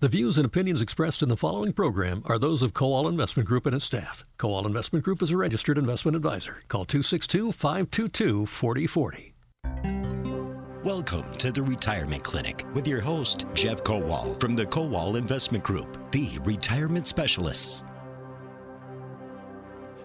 [0.00, 3.66] The views and opinions expressed in the following program are those of Kowal Investment Group
[3.66, 4.22] and its staff.
[4.38, 6.58] Kowal Investment Group is a registered investment advisor.
[6.68, 9.34] Call 262 522 4040.
[10.84, 16.12] Welcome to the Retirement Clinic with your host, Jeff Kowal from the Kowal Investment Group,
[16.12, 17.82] the retirement specialists.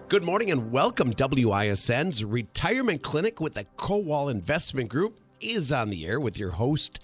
[0.08, 1.12] Good morning and welcome.
[1.12, 6.98] WISN's Retirement Clinic with the Kowal Investment Group is on the air with your host,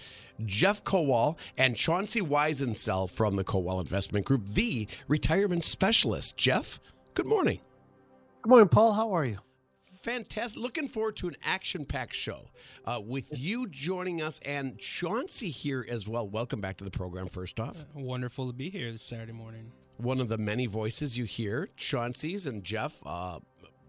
[0.47, 6.37] Jeff Kowal and Chauncey Weisensell from the Kowal Investment Group, the retirement specialist.
[6.37, 6.81] Jeff,
[7.15, 7.61] good morning.
[8.43, 8.93] Good morning, Paul.
[8.93, 9.39] How are you?
[10.03, 10.61] Fantastic.
[10.61, 12.49] Looking forward to an action packed show
[12.87, 16.27] uh, with you joining us and Chauncey here as well.
[16.27, 17.81] Welcome back to the program, first off.
[17.81, 19.71] Uh, wonderful to be here this Saturday morning.
[19.99, 23.41] One of the many voices you hear, Chauncey's and Jeff, uh,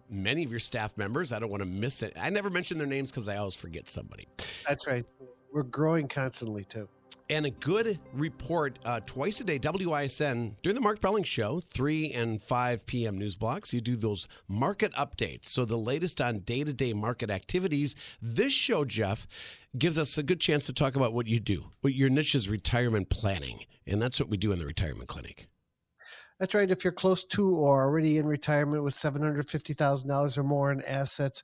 [0.09, 1.31] many of your staff members.
[1.31, 2.11] I don't want to miss it.
[2.19, 4.27] I never mention their names because I always forget somebody.
[4.67, 5.05] That's right.
[5.51, 6.87] We're growing constantly too.
[7.29, 12.11] And a good report uh, twice a day, WISN, during the Mark Belling Show, 3
[12.11, 13.17] and 5 p.m.
[13.17, 13.73] news blocks.
[13.73, 15.45] You do those market updates.
[15.45, 17.95] So, the latest on day to day market activities.
[18.21, 19.27] This show, Jeff,
[19.77, 21.71] gives us a good chance to talk about what you do.
[21.79, 23.65] What your niche is retirement planning.
[23.87, 25.47] And that's what we do in the retirement clinic.
[26.37, 26.69] That's right.
[26.69, 31.43] If you're close to or already in retirement with $750,000 or more in assets,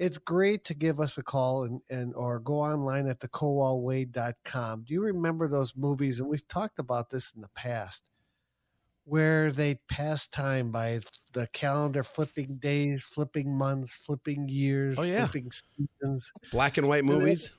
[0.00, 4.84] it's great to give us a call and, and or go online at thekowalway.com.
[4.88, 6.20] Do you remember those movies?
[6.20, 8.02] And we've talked about this in the past
[9.04, 11.00] where they pass time by
[11.34, 15.26] the calendar flipping days, flipping months, flipping years, oh, yeah.
[15.26, 16.32] flipping seasons.
[16.50, 17.52] Black and white movies.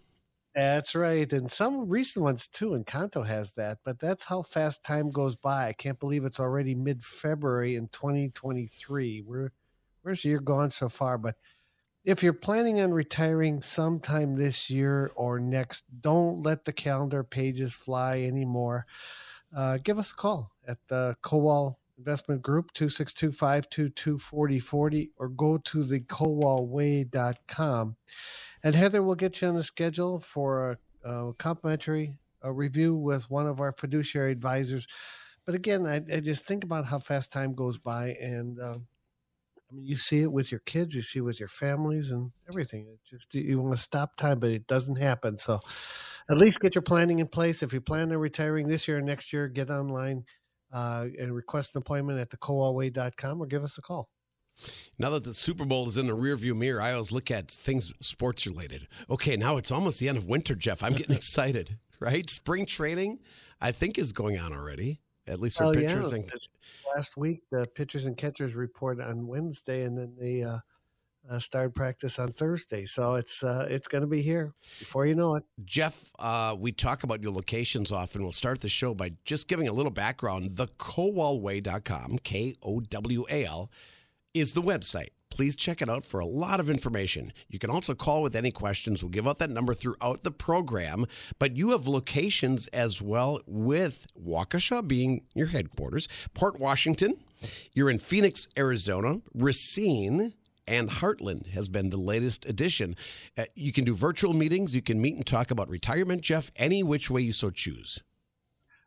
[0.55, 1.31] That's right.
[1.31, 2.73] And some recent ones too.
[2.73, 3.77] And Encanto has that.
[3.85, 5.67] But that's how fast time goes by.
[5.67, 9.21] I can't believe it's already mid February in 2023.
[9.21, 9.51] We're,
[10.01, 11.19] where's the year gone so far?
[11.19, 11.35] But
[12.03, 17.75] if you're planning on retiring sometime this year or next, don't let the calendar pages
[17.75, 18.85] fly anymore.
[19.55, 25.57] Uh, give us a call at the Kowal Investment Group, 262 522 4040, or go
[25.57, 27.95] to the kowalway.com.
[28.63, 33.29] And Heather will get you on the schedule for a, a complimentary a review with
[33.29, 34.87] one of our fiduciary advisors.
[35.45, 38.77] But again, I, I, just think about how fast time goes by, and uh,
[39.71, 42.31] I mean, you see it with your kids, you see it with your families, and
[42.49, 42.87] everything.
[42.87, 45.37] It just you want to stop time, but it doesn't happen.
[45.37, 45.61] So,
[46.29, 47.63] at least get your planning in place.
[47.63, 50.25] If you plan on retiring this year or next year, get online
[50.73, 54.09] uh, and request an appointment at thekowalway.com or give us a call.
[54.99, 57.93] Now that the Super Bowl is in the rearview mirror, I always look at things
[58.01, 58.87] sports related.
[59.09, 60.83] Okay, now it's almost the end of winter, Jeff.
[60.83, 62.29] I'm getting excited, right?
[62.29, 63.19] Spring training,
[63.59, 66.19] I think, is going on already, at least for pitchers yeah.
[66.19, 66.31] and
[66.95, 67.41] last week.
[67.49, 70.57] The pitchers and catchers report on Wednesday, and then they uh,
[71.29, 72.85] uh, started practice on Thursday.
[72.85, 75.43] So it's uh, it's going to be here before you know it.
[75.65, 78.23] Jeff, uh, we talk about your locations often.
[78.23, 80.55] We'll start the show by just giving a little background.
[80.55, 83.71] The Kowalway.com, K O W A L,
[84.33, 85.09] is the website.
[85.31, 87.33] Please check it out for a lot of information.
[87.47, 89.01] You can also call with any questions.
[89.01, 91.05] We'll give out that number throughout the program.
[91.39, 97.15] But you have locations as well with Waukesha being your headquarters, Port Washington.
[97.73, 100.33] You're in Phoenix, Arizona, Racine,
[100.67, 102.95] and Hartland has been the latest addition.
[103.37, 104.75] Uh, you can do virtual meetings.
[104.75, 107.99] You can meet and talk about retirement, Jeff, any which way you so choose.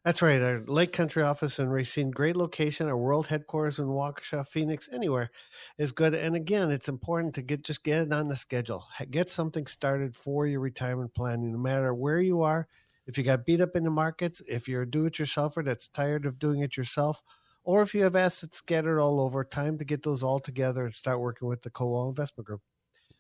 [0.05, 0.41] That's right.
[0.43, 2.89] Our Lake Country office in Racine, great location.
[2.89, 5.31] Our world headquarters in Waukesha, Phoenix, anywhere
[5.79, 6.15] is good.
[6.15, 8.85] And again, it's important to get just get it on the schedule.
[9.11, 12.69] Get something started for your retirement planning, no matter where you are.
[13.07, 16.39] If you got beat up in the markets, if you're a do-it-yourselfer that's tired of
[16.39, 17.23] doing it yourself,
[17.63, 20.93] or if you have assets scattered all over, time to get those all together and
[20.95, 22.61] start working with the Kowal Investment Group.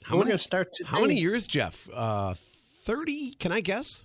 [0.02, 0.88] How many, start today.
[0.90, 1.88] How many years, Jeff?
[1.90, 2.34] Uh,
[2.82, 3.32] Thirty?
[3.38, 4.04] Can I guess?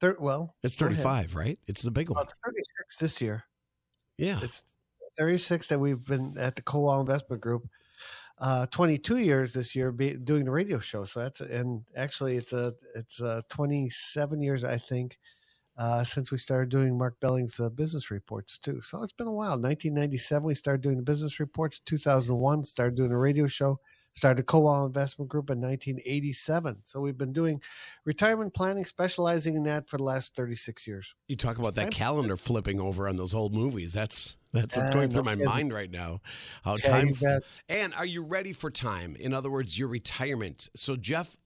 [0.00, 1.58] Thir- well, it's 35, right?
[1.66, 2.22] It's the big one.
[2.22, 3.44] it's 36 this year.
[4.16, 4.38] Yeah.
[4.42, 4.64] It's
[5.18, 7.68] 36 that we've been at the Kowal Investment Group.
[8.40, 11.04] Uh, 22 years this year be, doing the radio show.
[11.04, 15.18] So that's, and actually it's a, it's a 27 years, I think,
[15.76, 18.80] uh, since we started doing Mark Belling's uh, business reports too.
[18.80, 19.60] So it's been a while.
[19.60, 21.80] 1997, we started doing the business reports.
[21.84, 23.80] 2001, started doing the radio show
[24.18, 26.78] started Kowal Investment Group in 1987.
[26.84, 27.62] So we've been doing
[28.04, 31.14] retirement planning, specializing in that for the last 36 years.
[31.28, 33.92] You talk about that I'm, calendar flipping over on those old movies.
[33.92, 36.20] That's that's what's going through my mind right now.
[36.64, 39.16] How yeah, time and are you ready for time?
[39.16, 40.68] In other words, your retirement.
[40.74, 41.36] So Jeff,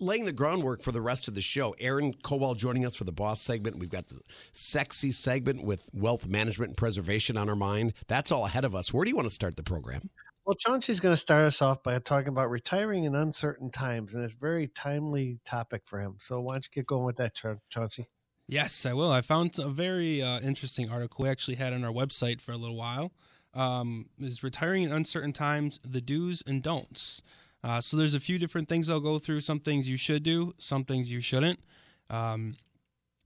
[0.00, 1.74] laying the groundwork for the rest of the show.
[1.78, 3.78] Aaron Kowal joining us for the boss segment.
[3.78, 4.20] We've got the
[4.52, 7.94] sexy segment with wealth management and preservation on our mind.
[8.06, 8.92] That's all ahead of us.
[8.92, 10.08] Where do you want to start the program?
[10.48, 14.24] Well, Chauncey's going to start us off by talking about retiring in uncertain times, and
[14.24, 16.16] it's a very timely topic for him.
[16.20, 18.08] So why don't you get going with that, Chauncey?
[18.46, 19.12] Yes, I will.
[19.12, 22.56] I found a very uh, interesting article we actually had on our website for a
[22.56, 23.12] little while.
[23.52, 27.20] Um, is retiring in uncertain times the do's and don'ts.
[27.62, 29.40] Uh, so there's a few different things I'll go through.
[29.40, 31.60] Some things you should do, some things you shouldn't.
[32.08, 32.56] Um,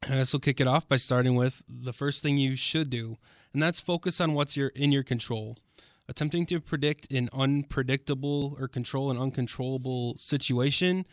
[0.03, 3.17] I guess we'll kick it off by starting with the first thing you should do,
[3.53, 5.57] and that's focus on what's your in your control.
[6.09, 11.07] Attempting to predict an unpredictable or control an uncontrollable situation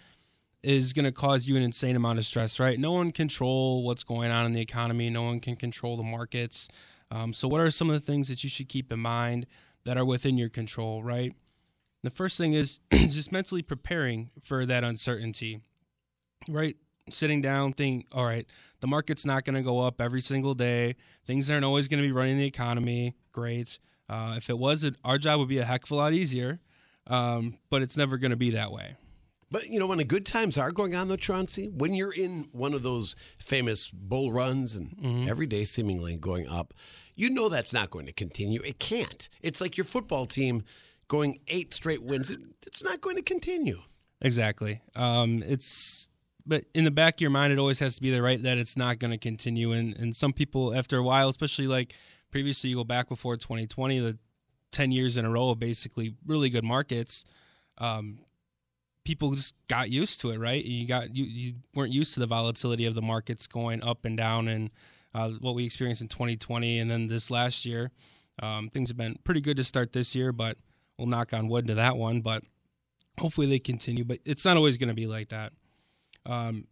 [0.63, 2.77] is going to cause you an insane amount of stress, right?
[2.79, 5.09] No one can control what's going on in the economy.
[5.09, 6.67] No one can control the markets.
[7.11, 9.45] Um, so, what are some of the things that you should keep in mind
[9.85, 11.33] that are within your control, right?
[12.03, 15.61] The first thing is just mentally preparing for that uncertainty,
[16.47, 16.75] right?
[17.09, 18.45] Sitting down, think, all right,
[18.81, 20.95] the market's not going to go up every single day.
[21.25, 23.15] Things aren't always going to be running the economy.
[23.31, 23.79] Great.
[24.09, 26.59] Uh, if it was, our job would be a heck of a lot easier,
[27.07, 28.95] um, but it's never going to be that way.
[29.51, 32.49] But you know, when the good times are going on, though, Chauncey, when you're in
[32.51, 35.29] one of those famous bull runs and mm-hmm.
[35.29, 36.73] every day seemingly going up,
[37.15, 38.61] you know that's not going to continue.
[38.63, 39.27] It can't.
[39.41, 40.63] It's like your football team
[41.07, 42.35] going eight straight wins.
[42.65, 43.79] It's not going to continue.
[44.21, 44.81] Exactly.
[44.95, 46.09] Um, it's
[46.45, 48.57] but in the back of your mind, it always has to be the right that
[48.57, 49.71] it's not going to continue.
[49.71, 51.95] And and some people, after a while, especially like
[52.31, 54.17] previously, you go back before 2020, the
[54.71, 57.25] 10 years in a row of basically really good markets.
[57.77, 58.19] Um,
[59.03, 60.63] people just got used to it, right?
[60.63, 64.15] You got you you weren't used to the volatility of the markets going up and
[64.15, 64.69] down, and
[65.13, 67.91] uh, what we experienced in 2020, and then this last year.
[68.41, 70.57] Um, things have been pretty good to start this year, but
[70.97, 72.21] we'll knock on wood to that one.
[72.21, 72.43] But
[73.17, 74.05] hopefully they continue.
[74.05, 75.51] But it's not always going to be like that.
[76.25, 76.65] Um,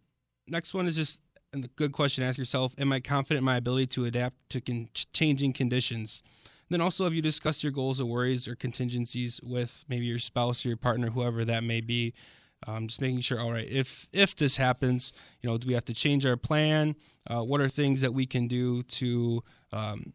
[0.48, 1.20] next one is just
[1.54, 4.90] a good question ask yourself: Am I confident in my ability to adapt to con-
[5.14, 6.24] changing conditions?
[6.70, 10.66] Then also, have you discussed your goals or worries or contingencies with maybe your spouse
[10.66, 12.14] or your partner, whoever that may be?
[12.66, 15.86] Um, just making sure, all right, if if this happens, you know, do we have
[15.86, 16.96] to change our plan?
[17.30, 20.14] Uh, what are things that we can do to um,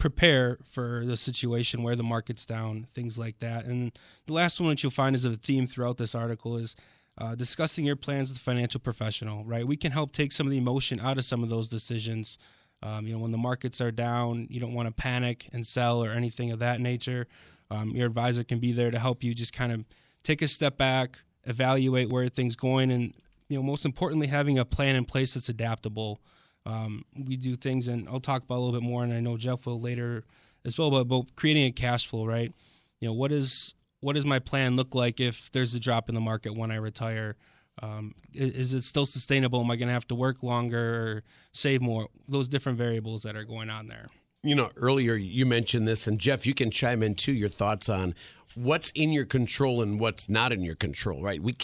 [0.00, 3.64] prepare for the situation where the market's down, things like that.
[3.66, 3.92] And
[4.26, 6.74] the last one that you'll find is a theme throughout this article is
[7.20, 9.44] uh, discussing your plans with a financial professional.
[9.44, 12.38] Right, we can help take some of the emotion out of some of those decisions.
[12.82, 16.02] Um, you know, when the markets are down, you don't want to panic and sell
[16.02, 17.26] or anything of that nature.
[17.70, 19.84] Um, your advisor can be there to help you just kind of
[20.22, 23.14] take a step back, evaluate where things going, and
[23.48, 26.20] you know, most importantly, having a plan in place that's adaptable.
[26.66, 29.36] Um, we do things, and I'll talk about a little bit more, and I know
[29.36, 30.24] Jeff will later
[30.64, 30.90] as well.
[30.90, 32.52] But, about creating a cash flow, right?
[33.00, 36.14] You know, what is what does my plan look like if there's a drop in
[36.14, 37.36] the market when I retire?
[37.82, 39.60] Um, is it still sustainable?
[39.60, 42.08] Am I going to have to work longer or save more?
[42.28, 44.08] Those different variables that are going on there.
[44.42, 47.32] You know, earlier you mentioned this, and Jeff, you can chime in too.
[47.32, 48.14] Your thoughts on
[48.54, 51.42] what's in your control and what's not in your control, right?
[51.42, 51.56] We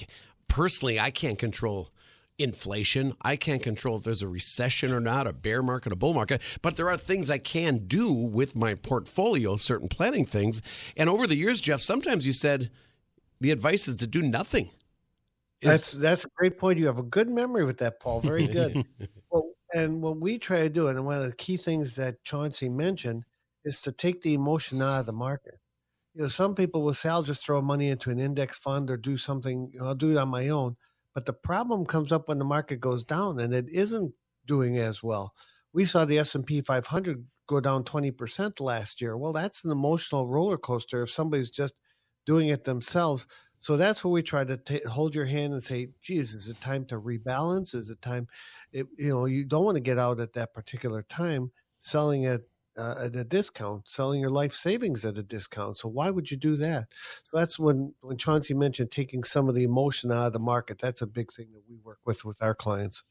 [0.48, 1.90] personally, I can't control
[2.38, 3.14] inflation.
[3.22, 6.42] I can't control if there's a recession or not, a bear market, a bull market,
[6.62, 10.62] but there are things I can do with my portfolio, certain planning things.
[10.96, 12.70] And over the years, Jeff, sometimes you said
[13.40, 14.70] the advice is to do nothing.
[15.60, 15.70] Is...
[15.70, 16.78] That's that's a great point.
[16.78, 18.20] You have a good memory with that, Paul.
[18.20, 18.84] Very good.
[19.30, 22.68] well, and what we try to do, and one of the key things that Chauncey
[22.68, 23.24] mentioned,
[23.64, 25.58] is to take the emotion out of the market.
[26.14, 28.96] You know, some people will say, "I'll just throw money into an index fund or
[28.98, 29.70] do something.
[29.72, 30.76] You know, I'll do it on my own."
[31.16, 34.12] But the problem comes up when the market goes down, and it isn't
[34.46, 35.32] doing as well.
[35.72, 39.16] We saw the S and P 500 go down 20% last year.
[39.16, 41.80] Well, that's an emotional roller coaster if somebody's just
[42.26, 43.26] doing it themselves.
[43.60, 46.60] So that's where we try to t- hold your hand and say, geez, is it
[46.60, 47.74] time to rebalance?
[47.74, 48.28] Is it time?
[48.70, 52.42] It, you know, you don't want to get out at that particular time selling at,
[52.76, 55.76] uh, at a discount, selling your life savings at a discount.
[55.76, 56.88] So why would you do that?
[57.24, 60.78] So that's when, when Chauncey mentioned taking some of the emotion out of the market.
[60.80, 63.02] That's a big thing that we work with with our clients.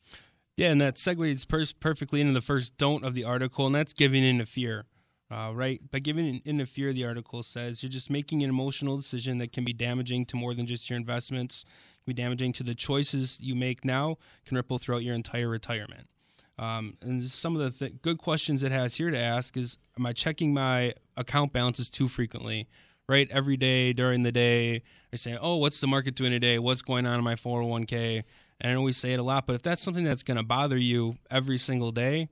[0.58, 3.94] Yeah, and that segues per- perfectly into the first don't of the article, and that's
[3.94, 4.86] giving in to fear.
[5.32, 5.82] Uh, right?
[5.90, 9.52] By giving in to fear, the article says you're just making an emotional decision that
[9.52, 13.42] can be damaging to more than just your investments, can be damaging to the choices
[13.42, 16.08] you make now, can ripple throughout your entire retirement.
[16.58, 20.06] Um, and some of the th- good questions it has here to ask is Am
[20.06, 22.68] I checking my account balances too frequently?
[23.08, 23.30] Right?
[23.30, 24.82] Every day during the day,
[25.14, 26.60] I say, Oh, what's the market doing today?
[26.60, 28.24] What's going on in my 401k?
[28.62, 30.78] And I always say it a lot, but if that's something that's going to bother
[30.78, 32.30] you every single day,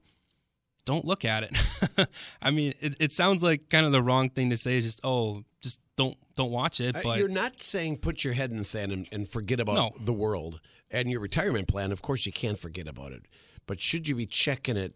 [0.85, 2.07] don't look at it.
[2.41, 5.01] I mean, it, it sounds like kind of the wrong thing to say is just,
[5.03, 6.95] oh, just don't don't watch it.
[7.03, 9.91] But you're not saying put your head in the sand and, and forget about no.
[9.99, 10.59] the world
[10.91, 11.91] and your retirement plan.
[11.91, 13.23] Of course, you can't forget about it,
[13.65, 14.95] but should you be checking it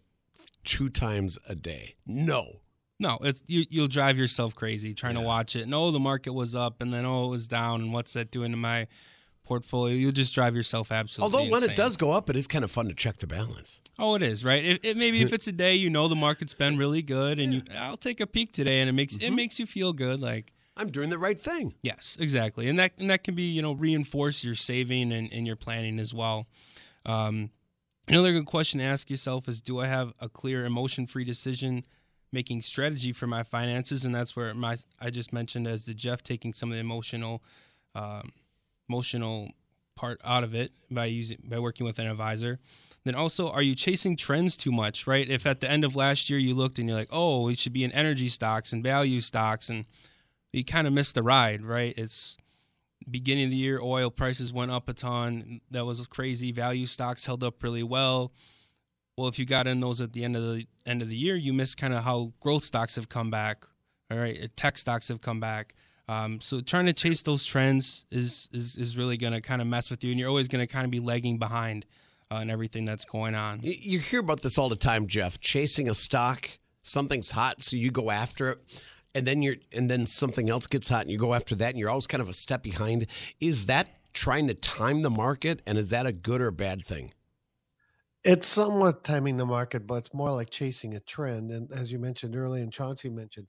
[0.64, 1.96] two times a day?
[2.06, 2.60] No.
[3.00, 5.22] No, it's you, you'll drive yourself crazy trying yeah.
[5.22, 5.68] to watch it.
[5.68, 8.50] No, the market was up, and then oh, it was down, and what's that doing
[8.50, 8.88] to my
[9.48, 11.38] portfolio, you'll just drive yourself absolutely.
[11.38, 11.70] Although when insane.
[11.70, 13.80] it does go up, it is kind of fun to check the balance.
[13.98, 14.64] Oh, it is right.
[14.64, 17.54] It, it, maybe if it's a day you know the market's been really good, and
[17.54, 19.32] you, I'll take a peek today, and it makes Mm-hmm.
[19.32, 20.20] it makes you feel good.
[20.20, 21.74] Like I'm doing the right thing.
[21.82, 25.46] yes, exactly, and that and that can be you know reinforce your saving and, and
[25.46, 26.46] your planning as well.
[27.06, 27.50] Um,
[28.08, 31.84] another good question to ask yourself is: Do I have a clear emotion free decision
[32.32, 34.04] making strategy for my finances?
[34.04, 37.42] And that's where my I just mentioned as the Jeff taking some of the emotional
[37.94, 38.32] um,
[38.88, 39.50] emotional
[39.96, 42.58] part out of it by using by working with an advisor.
[43.04, 45.06] Then also, are you chasing trends too much?
[45.06, 45.28] Right?
[45.28, 47.72] If at the end of last year you looked and you're like, oh, it should
[47.72, 49.84] be in energy stocks and value stocks, and
[50.52, 51.94] you kind of missed the ride, right?
[51.96, 52.36] It's
[53.10, 55.60] beginning of the year, oil prices went up a ton.
[55.70, 56.52] That was crazy.
[56.52, 58.32] Value stocks held up really well.
[59.16, 61.34] Well, if you got in those at the end of the end of the year,
[61.34, 63.64] you missed kind of how growth stocks have come back.
[64.10, 65.74] All right, tech stocks have come back.
[66.08, 69.66] Um, so trying to chase those trends is is, is really going to kind of
[69.66, 71.84] mess with you, and you're always going to kind of be lagging behind
[72.32, 73.60] uh, in everything that's going on.
[73.62, 75.40] You hear about this all the time, Jeff.
[75.40, 76.48] Chasing a stock,
[76.82, 78.84] something's hot, so you go after it,
[79.14, 81.78] and then you're and then something else gets hot, and you go after that, and
[81.78, 83.06] you're always kind of a step behind.
[83.40, 87.12] Is that trying to time the market, and is that a good or bad thing?
[88.24, 91.50] It's somewhat timing the market, but it's more like chasing a trend.
[91.50, 93.48] And as you mentioned earlier, and Chauncey mentioned,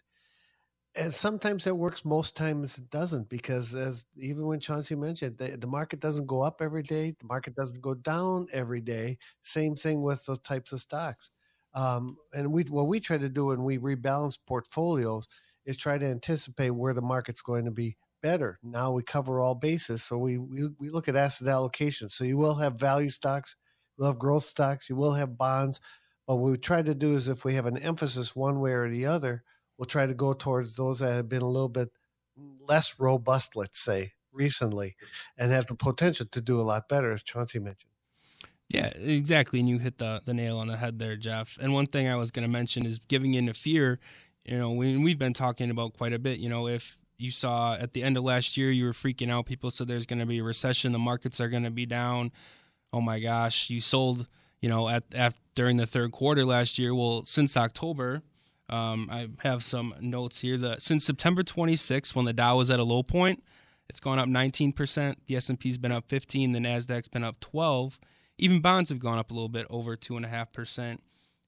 [0.96, 2.06] and sometimes it works.
[2.06, 6.42] Most times it doesn't, because as even when Chauncey mentioned, the, the market doesn't go
[6.42, 7.16] up every day.
[7.20, 9.18] The market doesn't go down every day.
[9.42, 11.32] Same thing with those types of stocks.
[11.74, 15.28] Um, and we what we try to do when we rebalance portfolios
[15.70, 18.60] is try to anticipate where the market's going to be better.
[18.64, 22.10] Now we cover all bases, so we we, we look at asset allocation.
[22.10, 23.56] So you will have value stocks,
[23.98, 25.80] you'll have growth stocks, you will have bonds.
[26.28, 28.90] But what we try to do is if we have an emphasis one way or
[28.90, 29.44] the other,
[29.78, 31.90] we'll try to go towards those that have been a little bit
[32.68, 34.96] less robust, let's say, recently,
[35.38, 37.92] and have the potential to do a lot better, as Chauncey mentioned.
[38.70, 39.60] Yeah, exactly.
[39.60, 41.58] And you hit the, the nail on the head there, Jeff.
[41.60, 44.00] And one thing I was going to mention is giving into fear.
[44.50, 46.40] You know, we, we've been talking about quite a bit.
[46.40, 49.46] You know, if you saw at the end of last year, you were freaking out.
[49.46, 52.32] People said there's going to be a recession, the markets are going to be down.
[52.92, 54.28] Oh my gosh, you sold.
[54.60, 56.96] You know, at, at during the third quarter last year.
[56.96, 58.24] Well, since October,
[58.70, 60.58] um, I have some notes here.
[60.58, 63.44] That since September 26th, when the Dow was at a low point,
[63.88, 65.16] it's gone up 19%.
[65.28, 66.54] The S&P's been up 15.
[66.54, 68.00] The Nasdaq's been up 12.
[68.40, 71.02] Even bonds have gone up a little bit, over two and a half percent.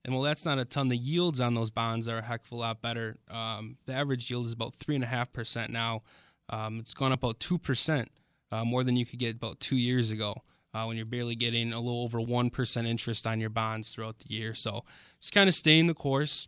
[0.03, 2.51] And while that's not a ton, the yields on those bonds are a heck of
[2.51, 3.15] a lot better.
[3.29, 6.01] Um, the average yield is about three and a half percent now.
[6.49, 8.09] Um, it's gone up about two percent,
[8.51, 10.41] uh, more than you could get about two years ago.
[10.73, 14.33] Uh, when you're barely getting a little over 1% interest on your bonds throughout the
[14.33, 14.53] year.
[14.53, 14.85] So
[15.19, 16.47] just kind of staying the course,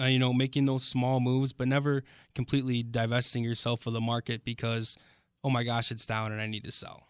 [0.00, 2.04] uh, you know, making those small moves, but never
[2.36, 4.96] completely divesting yourself of the market because,
[5.42, 7.05] oh my gosh, it's down and I need to sell.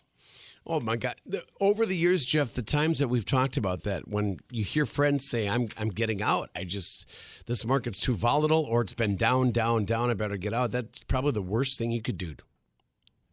[0.69, 1.15] Oh my God!
[1.25, 4.85] The, over the years, Jeff, the times that we've talked about that, when you hear
[4.85, 7.09] friends say, "I'm I'm getting out," I just
[7.47, 10.11] this market's too volatile, or it's been down, down, down.
[10.11, 10.73] I better get out.
[10.73, 12.35] That's probably the worst thing you could do.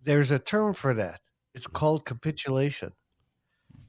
[0.03, 1.21] There's a term for that.
[1.55, 1.73] It's mm-hmm.
[1.73, 2.93] called capitulation.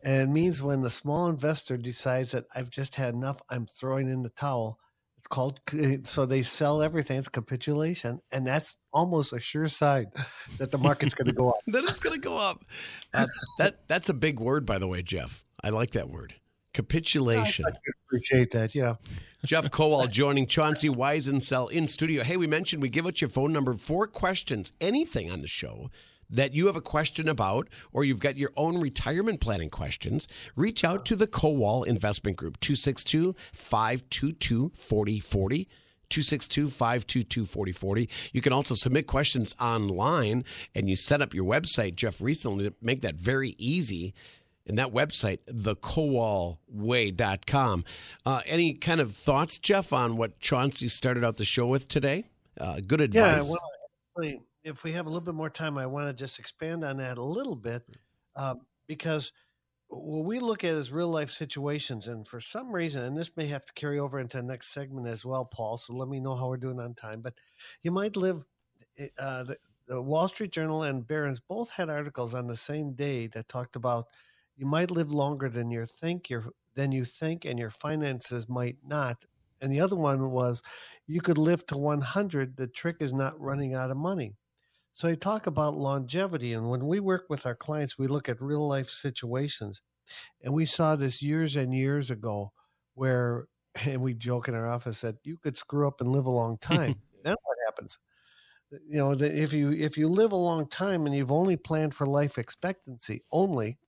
[0.02, 4.08] And it means when the small investor decides that I've just had enough, I'm throwing
[4.08, 4.78] in the towel.
[5.30, 5.60] Called
[6.04, 7.18] so they sell everything.
[7.18, 10.06] It's capitulation, and that's almost a sure sign
[10.58, 11.56] that the market's going to go up.
[11.68, 12.64] that it's going to go up.
[13.12, 13.26] Uh,
[13.58, 15.44] that that's a big word, by the way, Jeff.
[15.62, 16.34] I like that word.
[16.74, 17.64] Capitulation.
[17.66, 17.72] I
[18.06, 18.74] appreciate that.
[18.74, 18.96] Yeah.
[19.44, 22.22] Jeff Kowal joining Chauncey Weisensell in studio.
[22.22, 25.90] Hey, we mentioned we give out your phone number for questions, anything on the show
[26.34, 30.84] that you have a question about, or you've got your own retirement planning questions, reach
[30.84, 35.68] out to the Kowal Investment Group, 262 522 4040.
[36.10, 38.08] 262 522 4040.
[38.32, 42.74] You can also submit questions online and you set up your website, Jeff, recently to
[42.82, 44.12] make that very easy.
[44.66, 47.84] And that website, thekowalway.com.
[48.24, 52.24] Uh, any kind of thoughts, Jeff, on what Chauncey started out the show with today?
[52.58, 53.06] Uh, good Yeah.
[53.36, 53.50] advice.
[53.50, 53.60] Well,
[54.16, 56.96] actually, if we have a little bit more time, I want to just expand on
[56.96, 57.82] that a little bit
[58.34, 58.54] uh,
[58.86, 59.32] because
[59.88, 62.08] what we look at is real life situations.
[62.08, 65.06] And for some reason, and this may have to carry over into the next segment
[65.06, 65.78] as well, Paul.
[65.78, 67.20] So let me know how we're doing on time.
[67.20, 67.34] But
[67.82, 68.42] you might live,
[69.18, 73.26] uh, the, the Wall Street Journal and Barron's both had articles on the same day
[73.28, 74.06] that talked about
[74.56, 76.44] you might live longer than you think your
[76.74, 79.24] than you think, and your finances might not.
[79.60, 80.62] And the other one was
[81.06, 82.56] you could live to 100.
[82.56, 84.34] The trick is not running out of money.
[84.94, 88.40] So you talk about longevity, and when we work with our clients, we look at
[88.40, 89.82] real life situations,
[90.40, 92.52] and we saw this years and years ago,
[92.94, 93.48] where
[93.86, 96.58] and we joke in our office that you could screw up and live a long
[96.58, 96.94] time.
[97.24, 97.98] then what happens?
[98.70, 101.94] you know, that if you if you live a long time and you've only planned
[101.94, 103.78] for life expectancy only,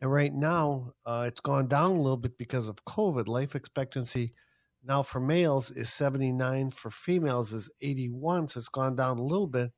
[0.00, 3.28] and right now uh, it's gone down a little bit because of COVID.
[3.28, 4.34] Life expectancy
[4.82, 9.46] now for males is 79, for females is 81, so it's gone down a little
[9.46, 9.70] bit.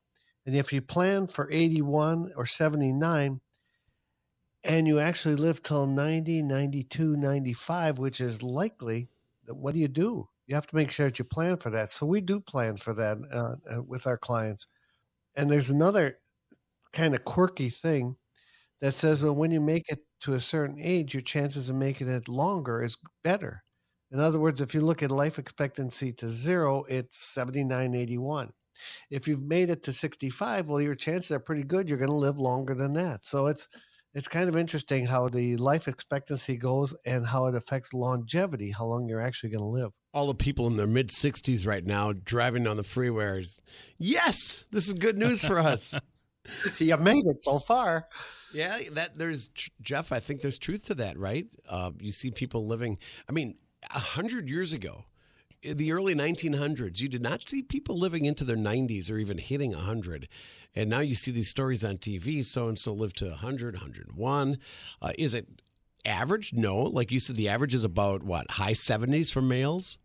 [0.44, 3.40] And if you plan for 81 or 79,
[4.64, 9.08] and you actually live till 90, 92, 95, which is likely,
[9.46, 10.28] what do you do?
[10.46, 11.92] You have to make sure that you plan for that.
[11.92, 14.66] So we do plan for that uh, uh, with our clients.
[15.34, 16.18] And there's another
[16.92, 18.16] kind of quirky thing
[18.80, 22.08] that says well, when you make it to a certain age, your chances of making
[22.08, 23.62] it longer is better.
[24.11, 28.52] In other words, if you look at life expectancy to zero, it's 79, 81.
[29.10, 31.88] If you've made it to 65, well, your chances are pretty good.
[31.88, 33.24] You're going to live longer than that.
[33.24, 33.68] So it's
[34.14, 38.84] it's kind of interesting how the life expectancy goes and how it affects longevity, how
[38.84, 39.92] long you're actually going to live.
[40.12, 43.60] All the people in their mid 60s right now driving on the freeways.
[43.98, 45.94] Yes, this is good news for us.
[46.78, 48.06] you made it so far.
[48.52, 49.48] Yeah, that there's
[49.80, 50.12] Jeff.
[50.12, 51.46] I think there's truth to that, right?
[51.66, 52.98] Uh, you see people living.
[53.28, 53.56] I mean,
[53.94, 55.06] a hundred years ago,
[55.62, 59.38] in the early 1900s, you did not see people living into their 90s or even
[59.38, 60.28] hitting 100.
[60.75, 62.45] And now you see these stories on TV.
[62.45, 64.59] So and so lived to 100, 101.
[65.00, 65.47] Uh, is it
[66.04, 66.52] average?
[66.52, 66.78] No.
[66.78, 69.99] Like you said, the average is about what, high 70s for males?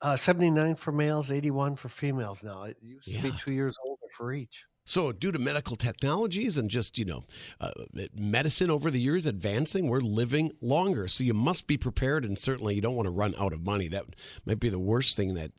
[0.00, 2.64] Uh, 79 for males, 81 for females now.
[2.64, 3.22] It used to yeah.
[3.22, 4.66] be two years older for each.
[4.86, 7.24] So, due to medical technologies and just, you know,
[7.58, 7.70] uh,
[8.14, 11.08] medicine over the years advancing, we're living longer.
[11.08, 12.24] So, you must be prepared.
[12.24, 13.88] And certainly, you don't want to run out of money.
[13.88, 14.04] That
[14.44, 15.52] might be the worst thing that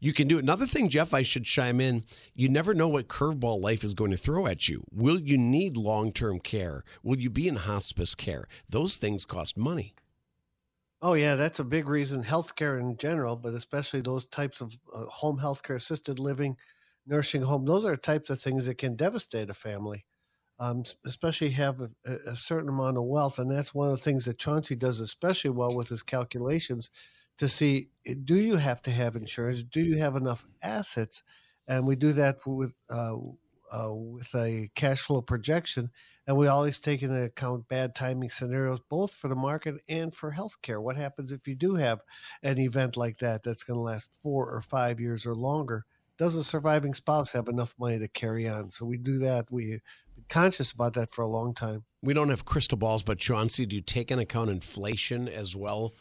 [0.00, 0.38] you can do.
[0.38, 2.04] Another thing, Jeff, I should chime in
[2.34, 4.84] you never know what curveball life is going to throw at you.
[4.92, 6.84] Will you need long term care?
[7.02, 8.46] Will you be in hospice care?
[8.68, 9.94] Those things cost money.
[11.00, 12.24] Oh, yeah, that's a big reason.
[12.24, 16.56] Healthcare in general, but especially those types of uh, home healthcare, assisted living
[17.08, 17.64] nursing home.
[17.64, 20.04] Those are types of things that can devastate a family,
[20.58, 21.90] um, especially have a,
[22.26, 23.38] a, certain amount of wealth.
[23.38, 26.90] And that's one of the things that Chauncey does especially well with his calculations
[27.38, 29.62] to see eh, do you have to have insurance?
[29.62, 31.22] Do you have enough assets?
[31.66, 33.16] And we do that with uh,
[33.70, 35.90] uh, with a cash flow projection,
[36.26, 40.32] and we always take into account bad timing scenarios, both for the market and for
[40.32, 40.80] healthcare.
[40.80, 42.00] What happens if you do have
[42.42, 45.84] an event like that that's going to last four or five years or longer?
[46.18, 48.70] Does a surviving spouse have enough money to carry on?
[48.70, 49.46] So we do that.
[49.50, 49.80] We
[50.28, 51.84] conscious about that for a long time.
[52.02, 55.94] We don't have crystal balls, but Chauncey, do you take into account inflation as well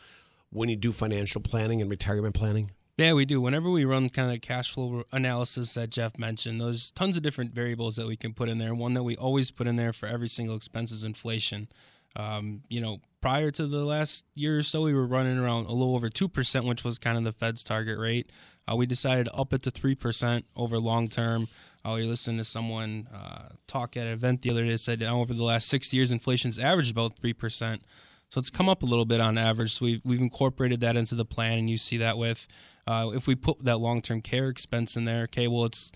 [0.50, 2.72] when you do financial planning and retirement planning?
[2.98, 3.40] Yeah, we do.
[3.40, 7.22] Whenever we run kind of the cash flow analysis that Jeff mentioned, there's tons of
[7.22, 8.74] different variables that we can put in there.
[8.74, 11.68] One that we always put in there for every single expense is inflation.
[12.16, 15.74] Um, you know, prior to the last year or so, we were running around a
[15.74, 18.32] little over 2%, which was kind of the Fed's target rate.
[18.70, 21.48] Uh, we decided to up it to 3% over long term.
[21.86, 25.02] Uh, we listened to someone uh, talk at an event the other day that said
[25.04, 27.82] over the last 60 years, inflation's averaged about 3%.
[28.30, 29.74] So it's come up a little bit on average.
[29.76, 32.48] So we've, we've incorporated that into the plan, and you see that with
[32.88, 35.92] uh, if we put that long term care expense in there, okay, well, it's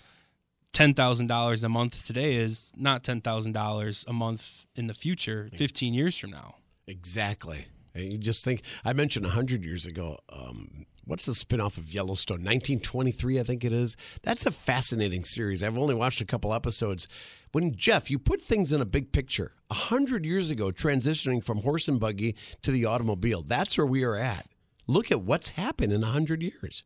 [0.73, 6.31] $10,000 a month today is not $10,000 a month in the future, 15 years from
[6.31, 6.55] now.
[6.87, 7.67] Exactly.
[7.93, 12.37] And you just think, I mentioned 100 years ago, um, what's the spinoff of Yellowstone?
[12.37, 13.97] 1923, I think it is.
[14.23, 15.63] That's a fascinating series.
[15.63, 17.07] I've only watched a couple episodes.
[17.51, 21.59] When Jeff, you put things in a big picture, A 100 years ago, transitioning from
[21.59, 24.47] horse and buggy to the automobile, that's where we are at.
[24.87, 26.83] Look at what's happened in a 100 years.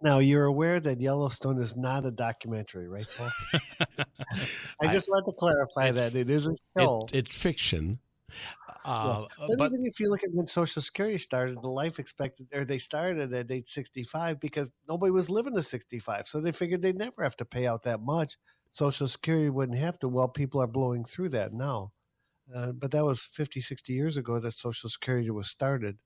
[0.00, 3.30] Now you're aware that Yellowstone is not a documentary, right, Paul?
[4.82, 7.06] I just I, want to clarify that it is a show.
[7.12, 7.98] It, it's fiction.
[8.88, 9.48] Uh, yes.
[9.48, 12.64] But, but, even if you look at when Social Security started, the life expectancy, or
[12.64, 16.26] they started at age 65 because nobody was living to 65.
[16.26, 18.38] So they figured they'd never have to pay out that much.
[18.72, 20.08] Social Security wouldn't have to.
[20.08, 21.92] Well, people are blowing through that now.
[22.54, 25.98] Uh, but that was 50, 60 years ago that Social Security was started.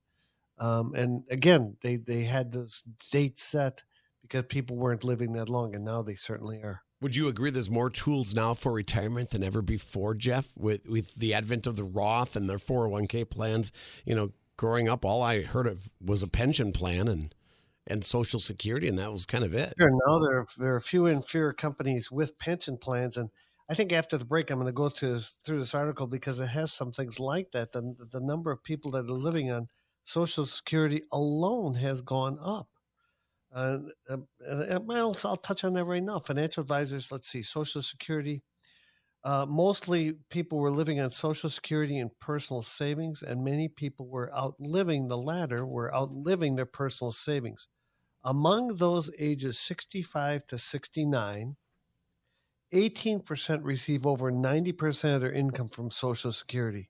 [0.58, 3.84] Um, and again, they, they had this date set
[4.22, 6.82] because people weren't living that long, and now they certainly are.
[7.02, 11.12] Would you agree there's more tools now for retirement than ever before, Jeff, with, with
[11.16, 13.72] the advent of the Roth and their 401k plans?
[14.06, 17.34] You know, growing up, all I heard of was a pension plan and
[17.88, 19.74] and Social Security, and that was kind of it.
[19.76, 19.90] Sure.
[20.06, 23.30] Now there, there are a few and fewer companies with pension plans, and
[23.68, 26.46] I think after the break, I'm going to go this, through this article because it
[26.46, 27.72] has some things like that.
[27.72, 29.66] The, the number of people that are living on
[30.04, 32.68] Social Security alone has gone up.
[33.54, 34.16] Uh, uh,
[34.48, 36.18] uh, well, I'll touch on that right now.
[36.18, 38.42] Financial advisors, let's see, Social Security.
[39.24, 44.34] Uh, mostly people were living on Social Security and personal savings, and many people were
[44.34, 47.68] outliving the latter, were outliving their personal savings.
[48.24, 51.56] Among those ages 65 to 69,
[52.72, 56.88] 18% receive over 90% of their income from Social Security.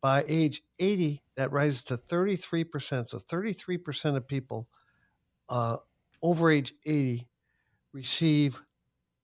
[0.00, 3.06] By age 80, that rises to 33%.
[3.06, 4.68] So 33% of people
[5.50, 5.76] uh,
[6.22, 7.26] over age 80
[7.92, 8.60] receive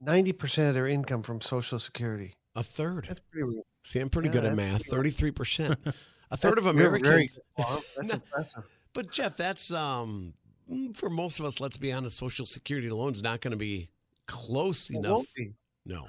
[0.04, 2.34] 90% of their income from Social Security.
[2.54, 3.06] A third.
[3.08, 3.60] That's pretty.
[3.82, 4.86] See, I'm pretty Yeah, good at math.
[4.86, 5.78] Thirty-three percent.
[6.30, 7.38] A third of That's very- very Americans.
[8.02, 8.14] No.
[8.14, 8.64] impressive.
[8.94, 10.32] But Jeff, that's um
[10.70, 11.60] mm, for most of us.
[11.60, 12.16] Let's be honest.
[12.16, 13.90] Social Security alone's not going to be
[14.26, 15.12] close It enough.
[15.12, 15.52] won't be.
[15.84, 16.08] No.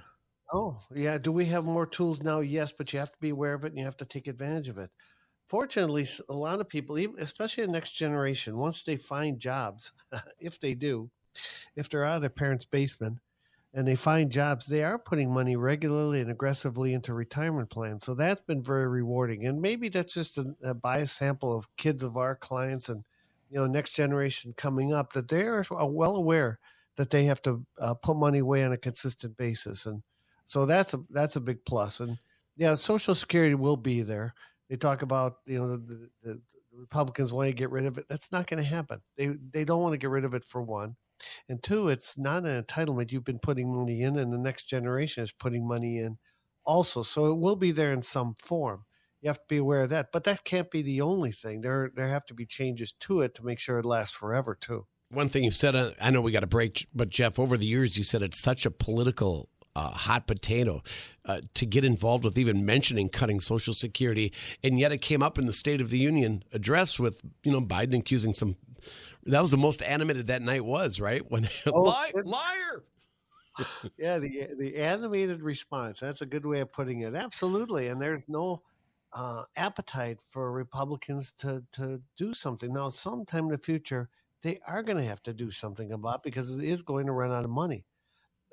[0.52, 1.17] Oh, yeah.
[1.17, 2.39] Do we have more tools now?
[2.39, 4.69] Yes, but you have to be aware of it and you have to take advantage
[4.69, 4.89] of it.
[5.47, 9.91] Fortunately, a lot of people, especially the next generation, once they find jobs,
[10.39, 11.10] if they do,
[11.75, 13.19] if they're out of their parents' basement
[13.73, 18.05] and they find jobs, they are putting money regularly and aggressively into retirement plans.
[18.05, 19.45] So that's been very rewarding.
[19.45, 23.03] And maybe that's just a, a biased sample of kids of our clients and
[23.49, 26.60] you know next generation coming up that they are well aware
[26.97, 30.03] that they have to uh, put money away on a consistent basis and
[30.47, 31.99] so that's a that's a big plus.
[31.99, 32.17] And
[32.55, 34.33] yeah, Social Security will be there.
[34.69, 36.41] They talk about you know the, the, the
[36.73, 38.06] Republicans want to get rid of it.
[38.10, 39.01] That's not going to happen.
[39.17, 40.95] They they don't want to get rid of it for one,
[41.49, 43.12] and two, it's not an entitlement.
[43.12, 46.17] You've been putting money in, and the next generation is putting money in
[46.65, 47.01] also.
[47.01, 48.86] So it will be there in some form.
[49.21, 50.12] You have to be aware of that.
[50.12, 51.62] But that can't be the only thing.
[51.62, 54.86] There there have to be changes to it to make sure it lasts forever too.
[55.10, 57.65] One thing you said, uh, I know we got to break, but Jeff, over the
[57.65, 60.81] years, you said it's such a political uh, hot potato
[61.25, 65.37] uh, to get involved with even mentioning cutting Social Security, and yet it came up
[65.37, 68.55] in the State of the Union address with you know Biden accusing some.
[69.25, 72.83] That was the most animated that night was right when Oh, Li- liar.
[73.97, 75.99] yeah, the the animated response.
[75.99, 77.13] That's a good way of putting it.
[77.13, 78.63] Absolutely, and there's no
[79.13, 82.89] uh, appetite for Republicans to to do something now.
[82.89, 84.09] Sometime in the future,
[84.41, 87.31] they are going to have to do something about because it is going to run
[87.31, 87.85] out of money.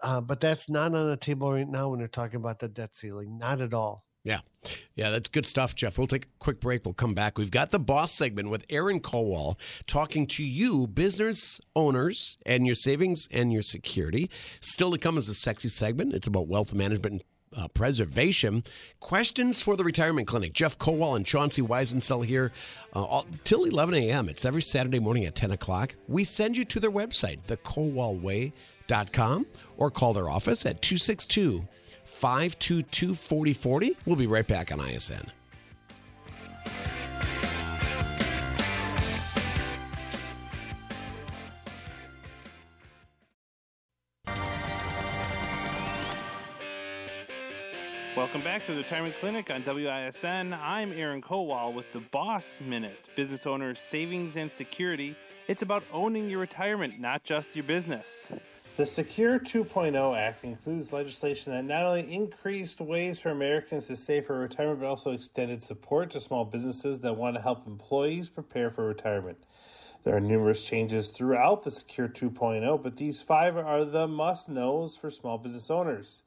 [0.03, 2.95] Uh, but that's not on the table right now when they're talking about the debt
[2.95, 3.39] ceiling.
[3.39, 4.05] Not at all.
[4.25, 4.41] Yeah.
[4.95, 5.99] Yeah, that's good stuff, Jeff.
[5.99, 6.85] We'll take a quick break.
[6.85, 7.37] We'll come back.
[7.37, 12.75] We've got the boss segment with Aaron Kowal talking to you, business owners, and your
[12.75, 14.31] savings and your security.
[14.61, 16.15] Still to come is a sexy segment.
[16.15, 17.23] It's about wealth management
[17.55, 18.65] and uh, preservation.
[19.01, 20.55] Questions for the retirement clinic.
[20.55, 22.51] Jeff Kowal and Chauncey Weisensell here
[22.95, 24.31] uh, all, till 11 a.m.
[24.31, 25.97] It's every Saturday morning at 10 o'clock.
[26.09, 28.53] We send you to their website, thekowalway.com,
[29.77, 31.67] or call their office at 262
[32.05, 33.97] 522 4040.
[34.07, 35.31] We'll be right back on ISN.
[48.17, 50.55] Welcome back to the Retirement Clinic on WISN.
[50.55, 55.17] I'm Aaron Kowal with the Boss Minute, business owner savings and security.
[55.49, 58.29] It's about owning your retirement, not just your business.
[58.77, 64.27] The Secure 2.0 Act includes legislation that not only increased ways for Americans to save
[64.27, 68.73] for retirement, but also extended support to small businesses that want to help employees prepare
[68.73, 69.39] for retirement.
[70.03, 74.97] There are numerous changes throughout the Secure 2.0, but these five are the must knows
[74.97, 76.25] for small business owners.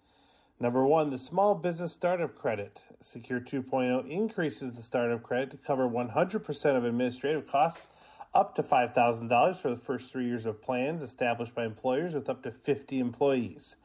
[0.58, 2.82] Number one, the Small Business Startup Credit.
[3.02, 7.90] Secure 2.0 increases the startup credit to cover 100% of administrative costs
[8.34, 12.44] up to $5,000 for the first three years of plans established by employers with up
[12.44, 13.76] to 50 employees.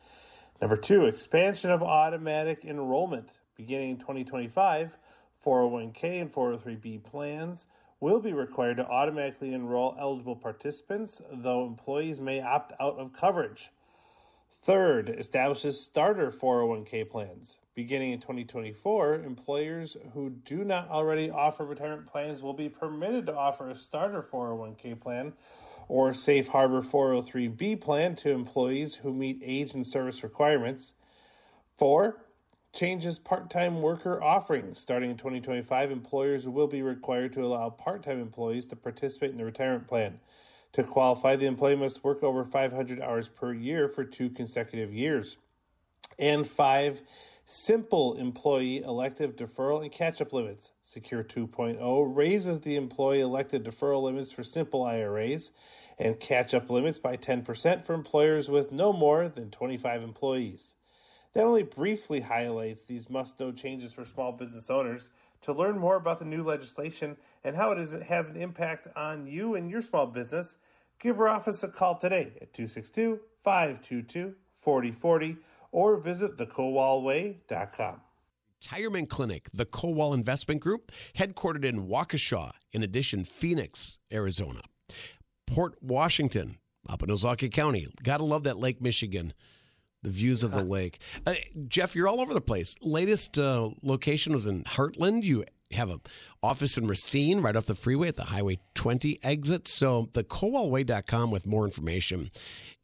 [0.60, 3.38] Number two, expansion of automatic enrollment.
[3.56, 4.96] Beginning in 2025,
[5.44, 7.66] 401k and 403b plans
[8.00, 13.70] will be required to automatically enroll eligible participants, though employees may opt out of coverage.
[14.62, 17.58] Third, establishes starter 401k plans.
[17.74, 23.36] Beginning in 2024, employers who do not already offer retirement plans will be permitted to
[23.36, 25.32] offer a starter 401k plan
[25.88, 30.92] or safe harbor 403b plan to employees who meet age and service requirements.
[31.76, 32.24] Four,
[32.72, 34.78] changes part time worker offerings.
[34.78, 39.38] Starting in 2025, employers will be required to allow part time employees to participate in
[39.38, 40.20] the retirement plan.
[40.74, 45.36] To qualify, the employee must work over 500 hours per year for two consecutive years.
[46.18, 47.02] And five,
[47.44, 50.70] simple employee elective deferral and catch up limits.
[50.82, 55.50] Secure 2.0 raises the employee elected deferral limits for simple IRAs
[55.98, 60.72] and catch up limits by 10% for employers with no more than 25 employees.
[61.34, 65.10] That only briefly highlights these must know changes for small business owners.
[65.42, 68.88] To learn more about the new legislation and how it, is, it has an impact
[68.96, 70.56] on you and your small business,
[71.00, 75.36] give our office a call today at 262 522 4040
[75.72, 78.00] or visit thekowalway.com.
[78.60, 84.60] Retirement Clinic, the Kowal Investment Group, headquartered in Waukesha, in addition, Phoenix, Arizona,
[85.48, 87.88] Port Washington, up in Ozaukee County.
[88.04, 89.32] Gotta love that Lake Michigan,
[90.02, 91.00] the views of the lake.
[91.26, 91.34] Uh,
[91.68, 92.76] Jeff, you're all over the place.
[92.82, 95.24] Latest uh, location was in Hartland.
[95.24, 96.00] You have an
[96.42, 99.68] office in Racine right off the freeway at the Highway 20 exit.
[99.68, 102.30] So the Kowalway.com with more information.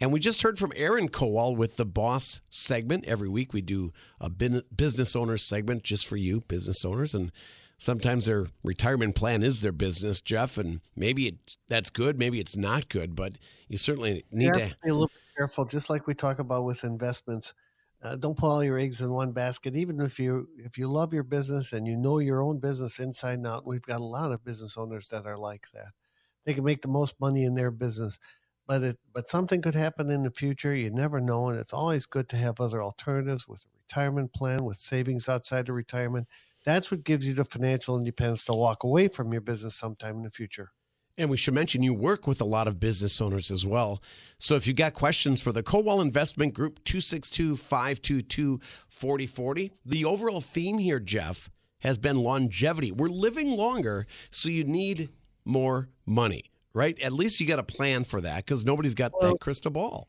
[0.00, 3.04] And we just heard from Aaron Kowal with the Boss segment.
[3.06, 7.14] Every week we do a business owners segment just for you, business owners.
[7.14, 7.32] And
[7.78, 12.56] sometimes their retirement plan is their business, Jeff, and maybe it, that's good, maybe it's
[12.56, 16.14] not good, but you certainly need you to be a little careful, just like we
[16.14, 17.54] talk about with investments.
[18.02, 19.76] Uh, don't put all your eggs in one basket.
[19.76, 23.34] Even if you if you love your business and you know your own business inside
[23.38, 25.92] and out, we've got a lot of business owners that are like that.
[26.44, 28.18] They can make the most money in their business,
[28.66, 30.74] but it but something could happen in the future.
[30.74, 34.64] You never know, and it's always good to have other alternatives with a retirement plan,
[34.64, 36.28] with savings outside of retirement.
[36.64, 40.22] That's what gives you the financial independence to walk away from your business sometime in
[40.24, 40.72] the future.
[41.18, 44.00] And we should mention you work with a lot of business owners as well.
[44.38, 49.72] So if you've got questions for the Kowal Investment Group, 262 522 4040.
[49.84, 51.50] The overall theme here, Jeff,
[51.80, 52.92] has been longevity.
[52.92, 55.10] We're living longer, so you need
[55.44, 56.98] more money, right?
[57.00, 60.08] At least you got a plan for that because nobody's got well, that crystal ball.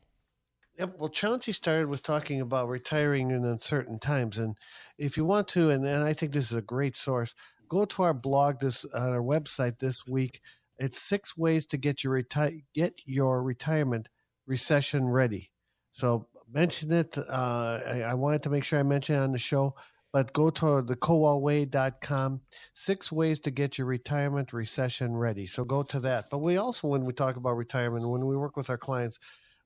[0.78, 0.96] Yep.
[0.98, 4.38] Well, Chauncey started with talking about retiring in uncertain times.
[4.38, 4.56] And
[4.98, 7.36] if you want to, and, and I think this is a great source,
[7.68, 10.42] go to our blog this on our website this week
[10.80, 14.08] it's six ways to get your reti- get your retirement
[14.48, 15.52] recession ready.
[15.92, 17.18] So mention it.
[17.18, 19.76] Uh, I, I, wanted to make sure I mentioned it on the show,
[20.14, 22.42] but go to the kowalway.com.
[22.74, 25.46] Six ways to get your retirement recession ready.
[25.46, 26.30] So go to that.
[26.30, 29.20] But we also, when we talk about retirement, when we work with our clients,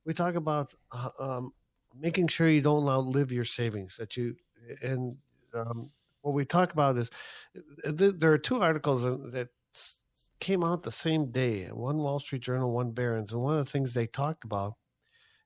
[0.04, 1.52] we talk about uh, um,
[1.98, 3.96] making sure you don't outlive your savings.
[3.96, 4.36] That you
[4.82, 5.16] and
[5.54, 5.90] um,
[6.22, 7.10] what we talk about is
[7.86, 9.48] uh, there are two articles that
[10.44, 13.32] came out the same day one Wall Street Journal, one Barron's.
[13.32, 14.74] And one of the things they talked about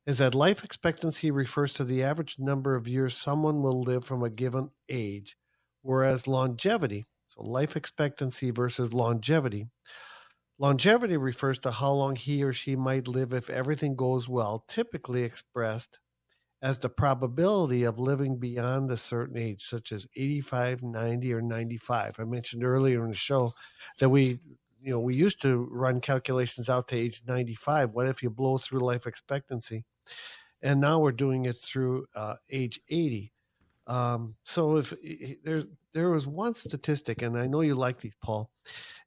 [0.06, 4.24] is that life expectancy refers to the average number of years someone will live from
[4.24, 5.36] a given age,
[5.82, 9.68] whereas longevity, so life expectancy versus longevity,
[10.58, 15.22] longevity refers to how long he or she might live if everything goes well, typically
[15.22, 16.00] expressed
[16.60, 22.16] as the probability of living beyond a certain age, such as 85, 90, or 95.
[22.18, 23.52] I mentioned earlier in the show
[24.00, 24.40] that we
[24.80, 27.90] you know, we used to run calculations out to age 95.
[27.90, 29.84] What if you blow through life expectancy?
[30.62, 33.32] And now we're doing it through uh, age 80.
[33.86, 34.92] Um, so if
[35.44, 38.50] there's there was one statistic, and I know you like these, Paul.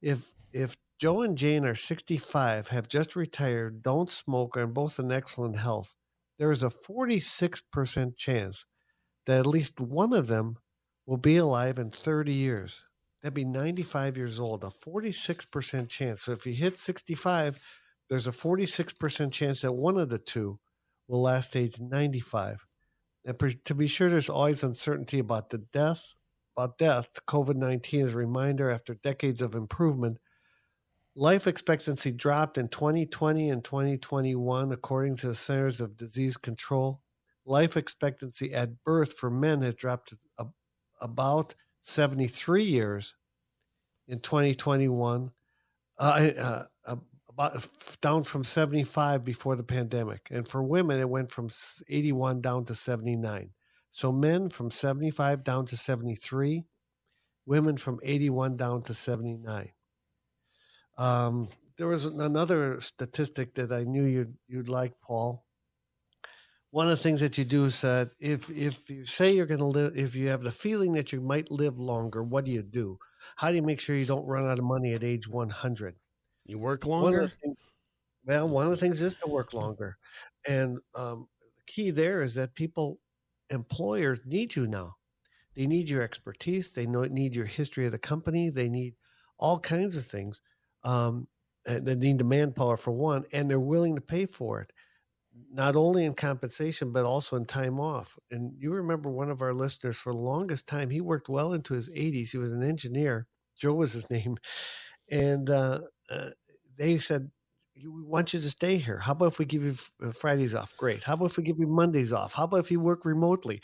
[0.01, 5.12] If if Joe and Jane are 65, have just retired, don't smoke, and both in
[5.12, 5.95] excellent health,
[6.38, 8.65] there is a 46% chance
[9.25, 10.57] that at least one of them
[11.05, 12.84] will be alive in 30 years.
[13.21, 16.23] That'd be 95 years old, a 46% chance.
[16.23, 17.60] So if you hit 65,
[18.10, 20.60] there's a 46% chance that one of the two
[21.07, 22.65] will last age 95.
[23.25, 26.15] And to be sure, there's always uncertainty about the death.
[26.57, 30.17] About death, COVID 19 is a reminder after decades of improvement.
[31.15, 37.01] Life expectancy dropped in 2020 and 2021, according to the Centers of Disease Control.
[37.45, 40.13] Life expectancy at birth for men has dropped
[40.99, 43.15] about 73 years
[44.07, 45.31] in 2021,
[45.97, 46.63] uh, uh,
[47.29, 47.67] about
[48.01, 50.27] down from 75 before the pandemic.
[50.31, 51.49] And for women, it went from
[51.89, 53.51] 81 down to 79.
[53.91, 56.65] So men from 75 down to 73,
[57.45, 59.69] women from 81 down to 79.
[60.97, 65.43] Um, there was another statistic that I knew you'd you'd like, Paul
[66.71, 69.60] one of the things that you do is that if if you say you're going
[69.60, 72.63] to live, if you have the feeling that you might live longer, what do you
[72.63, 72.97] do?
[73.36, 75.95] How do you make sure you don't run out of money at age 100?
[76.45, 77.19] You work longer.
[77.19, 77.57] One things,
[78.25, 79.97] well, one of the things is to work longer,
[80.47, 82.99] and um, the key there is that people,
[83.49, 84.95] employers need you now.
[85.55, 86.71] They need your expertise.
[86.71, 88.49] They know, need your history of the company.
[88.49, 88.95] They need
[89.38, 90.39] all kinds of things.
[90.86, 91.27] Um,
[91.65, 94.71] and they need the manpower for one, and they're willing to pay for it
[95.51, 98.17] not only in compensation but also in time off.
[98.30, 101.73] And you remember one of our listeners for the longest time, he worked well into
[101.73, 102.32] his 80s.
[102.32, 103.27] He was an engineer.
[103.58, 104.38] Joe was his name,
[105.10, 106.30] and uh, uh,
[106.77, 107.30] they said,
[107.75, 108.97] "We want you to stay here.
[108.97, 110.75] How about if we give you uh, Fridays off?
[110.77, 111.04] Great.
[111.04, 112.34] How about if we give you Mondays off?
[112.34, 113.62] How about if you work remotely?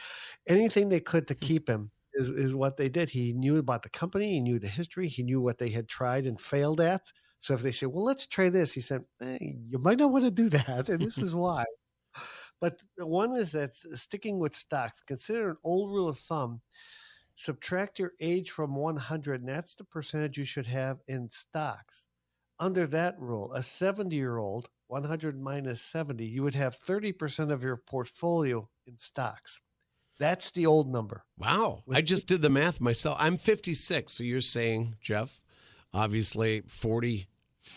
[0.47, 1.45] Anything they could to hmm.
[1.45, 3.11] keep him." Is, is what they did.
[3.11, 4.31] He knew about the company.
[4.31, 5.07] He knew the history.
[5.07, 8.27] He knew what they had tried and failed at so if they say, well, let's
[8.27, 10.89] try this, he said, hey, you might not want to do that.
[10.89, 11.63] And this is why.
[12.59, 16.61] But one is that sticking with stocks, consider an old rule of thumb.
[17.35, 22.07] Subtract your age from 100, and that's the percentage you should have in stocks.
[22.59, 27.63] under that rule, a 70 year old, 100 minus 70, you would have 30% of
[27.63, 29.59] your portfolio in stocks.
[30.19, 31.25] That's the old number.
[31.37, 31.83] Wow.
[31.85, 33.17] With I just did the math myself.
[33.19, 34.11] I'm 56.
[34.11, 35.41] So you're saying, Jeff,
[35.97, 37.27] obviously 40,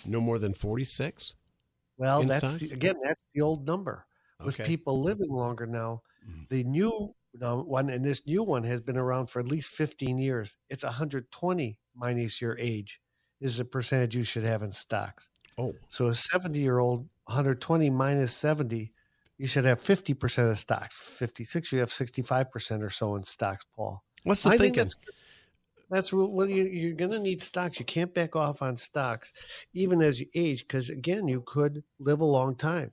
[0.05, 1.37] no more than 46?
[1.97, 4.07] Well, that's the, again, that's the old number.
[4.45, 4.63] With Okay.
[4.63, 6.47] people living longer now, Mhm.
[6.49, 10.57] the new one and this new one has been around for at least 15 years.
[10.69, 13.01] It's 120 minus your age
[13.41, 15.29] is the percentage you should have in stocks.
[15.57, 18.95] Oh, So a 70 year old, 120 minus 70,
[19.39, 21.19] you should have 50% of stocks.
[21.19, 24.05] 56, you have 65% or so in stocks, Paul.
[24.23, 24.73] what's the I thinking?
[24.75, 24.97] that's
[25.91, 26.49] that's well.
[26.49, 27.79] You, you're going to need stocks.
[27.79, 29.33] You can't back off on stocks,
[29.75, 32.93] even as you age, because again, you could live a long time.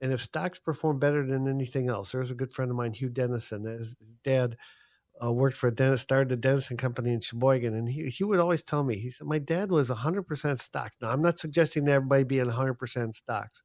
[0.00, 3.10] And if stocks perform better than anything else, there's a good friend of mine, Hugh
[3.10, 3.64] Dennison.
[3.64, 4.56] His dad
[5.22, 8.40] uh, worked for a dentist, started a Dennison company in Sheboygan, and he, he would
[8.40, 11.92] always tell me, he said, "My dad was 100% stocks." Now, I'm not suggesting that
[11.92, 13.62] everybody be in 100% stocks,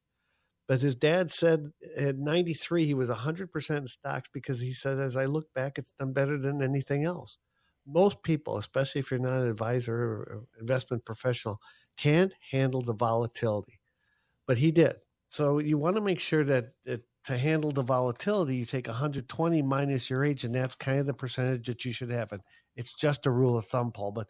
[0.67, 5.15] but his dad said at 93 he was 100% in stocks because he said, as
[5.15, 7.39] I look back, it's done better than anything else
[7.85, 11.59] most people, especially if you're not an advisor or investment professional,
[11.97, 13.79] can't handle the volatility.
[14.47, 14.95] But he did.
[15.27, 19.61] So you want to make sure that, that to handle the volatility, you take 120
[19.61, 22.31] minus your age, and that's kind of the percentage that you should have.
[22.31, 22.41] And
[22.75, 24.11] it's just a rule of thumb, Paul.
[24.11, 24.27] But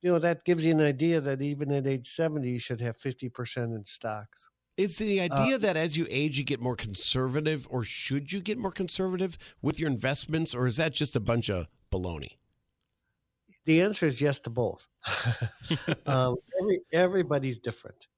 [0.00, 2.98] you know that gives you an idea that even at age 70, you should have
[2.98, 4.48] 50% in stocks.
[4.76, 8.40] Is the uh, idea that as you age, you get more conservative, or should you
[8.40, 12.38] get more conservative with your investments, or is that just a bunch of baloney?
[13.64, 14.88] The answer is yes to both.
[16.06, 18.08] um, every, everybody's different.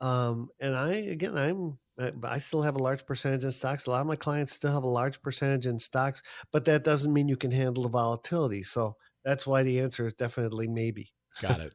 [0.00, 3.86] Um, and I, again, I'm, I- I still have a large percentage in stocks.
[3.86, 7.12] A lot of my clients still have a large percentage in stocks, but that doesn't
[7.12, 8.62] mean you can handle the volatility.
[8.62, 11.10] So that's why the answer is definitely maybe.
[11.40, 11.74] Got it.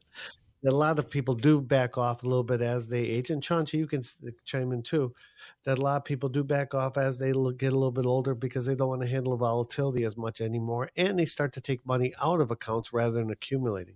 [0.63, 3.79] A lot of people do back off a little bit as they age, and Chauncey,
[3.79, 4.03] you can
[4.45, 5.13] chime in too.
[5.63, 8.35] That a lot of people do back off as they get a little bit older
[8.35, 11.85] because they don't want to handle volatility as much anymore, and they start to take
[11.85, 13.95] money out of accounts rather than accumulating.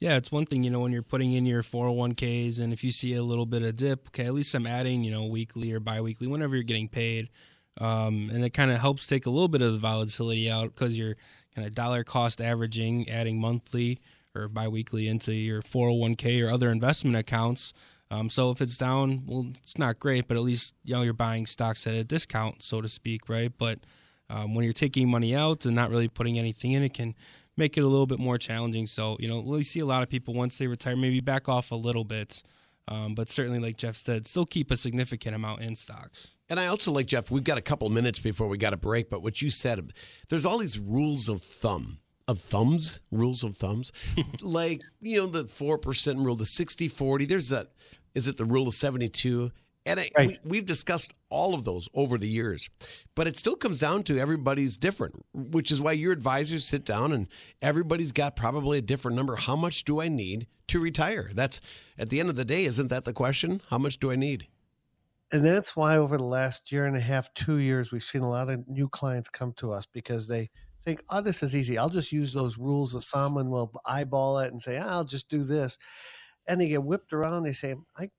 [0.00, 2.90] Yeah, it's one thing, you know, when you're putting in your 401ks and if you
[2.90, 5.80] see a little bit of dip, okay, at least I'm adding, you know, weekly or
[5.80, 7.30] biweekly, whenever you're getting paid.
[7.80, 10.98] Um, and it kind of helps take a little bit of the volatility out because
[10.98, 11.16] you're
[11.54, 14.00] kind of dollar cost averaging, adding monthly
[14.34, 17.72] or biweekly into your 401k or other investment accounts.
[18.10, 21.12] Um, so if it's down, well, it's not great, but at least you know you're
[21.12, 23.52] buying stocks at a discount, so to speak, right?
[23.56, 23.80] But
[24.30, 27.14] um, when you're taking money out and not really putting anything in, it can
[27.56, 28.86] make it a little bit more challenging.
[28.86, 31.70] So you know, we see a lot of people once they retire, maybe back off
[31.70, 32.42] a little bit,
[32.88, 36.28] um, but certainly, like Jeff said, still keep a significant amount in stocks.
[36.50, 37.30] And I also like Jeff.
[37.30, 39.92] We've got a couple minutes before we got a break, but what you said,
[40.28, 43.92] there's all these rules of thumb, of thumbs, rules of thumbs,
[44.40, 47.28] like you know the four percent rule, the 60-40.
[47.28, 47.68] There's that.
[48.14, 49.50] Is it the rule of seventy two?
[49.86, 50.38] And I, Right.
[50.44, 52.70] we, we've discussed all of those over the years,
[53.14, 57.12] but it still comes down to everybody's different, which is why your advisors sit down
[57.12, 57.28] and
[57.60, 59.36] everybody's got probably a different number.
[59.36, 61.28] How much do I need to retire?
[61.34, 61.60] That's
[61.98, 63.60] at the end of the day, isn't that the question?
[63.68, 64.48] How much do I need?
[65.32, 68.30] and that's why over the last year and a half, two years, we've seen a
[68.30, 70.48] lot of new clients come to us because they
[70.84, 71.78] think, "Oh, this is easy.
[71.78, 75.04] I'll just use those rules of thumb and we'll eyeball it and say, "Ah, I'll
[75.04, 75.78] just do this,"
[76.46, 77.44] and they get whipped around.
[77.44, 78.10] They say, "I."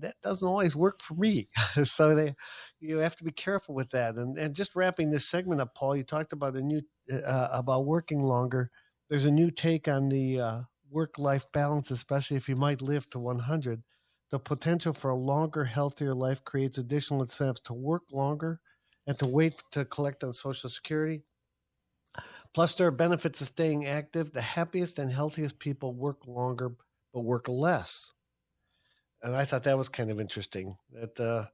[0.00, 1.48] That doesn't always work for me,
[1.84, 2.34] so they,
[2.80, 4.16] you have to be careful with that.
[4.16, 7.86] And and just wrapping this segment up, Paul, you talked about a new uh, about
[7.86, 8.70] working longer.
[9.08, 13.08] There's a new take on the uh, work life balance, especially if you might live
[13.10, 13.82] to 100
[14.30, 18.60] the potential for a longer, healthier life creates additional incentives to work longer
[19.06, 21.22] and to wait to collect on Social Security.
[22.58, 24.32] Plus, there are benefits of staying active.
[24.32, 26.72] The happiest and healthiest people work longer
[27.14, 28.12] but work less.
[29.22, 30.76] And I thought that was kind of interesting.
[30.90, 31.44] That uh,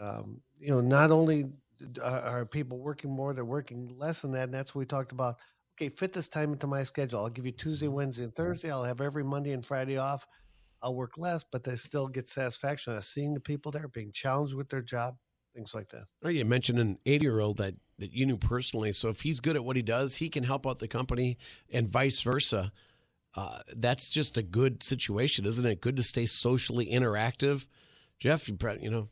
[0.00, 1.52] um, you know, not only
[2.02, 4.44] are are people working more, they're working less than that.
[4.44, 5.34] And that's what we talked about.
[5.74, 7.20] Okay, fit this time into my schedule.
[7.20, 8.70] I'll give you Tuesday, Wednesday, and Thursday.
[8.70, 10.26] I'll have every Monday and Friday off.
[10.80, 14.12] I'll work less, but they still get satisfaction out of seeing the people there, being
[14.12, 15.16] challenged with their job,
[15.54, 16.04] things like that.
[16.24, 18.92] Oh, you mentioned an 80 year old that, that you knew personally.
[18.92, 21.38] So if he's good at what he does, he can help out the company
[21.70, 22.72] and vice versa.
[23.36, 25.80] Uh, that's just a good situation, isn't it?
[25.80, 27.66] Good to stay socially interactive.
[28.18, 29.08] Jeff, you, you know,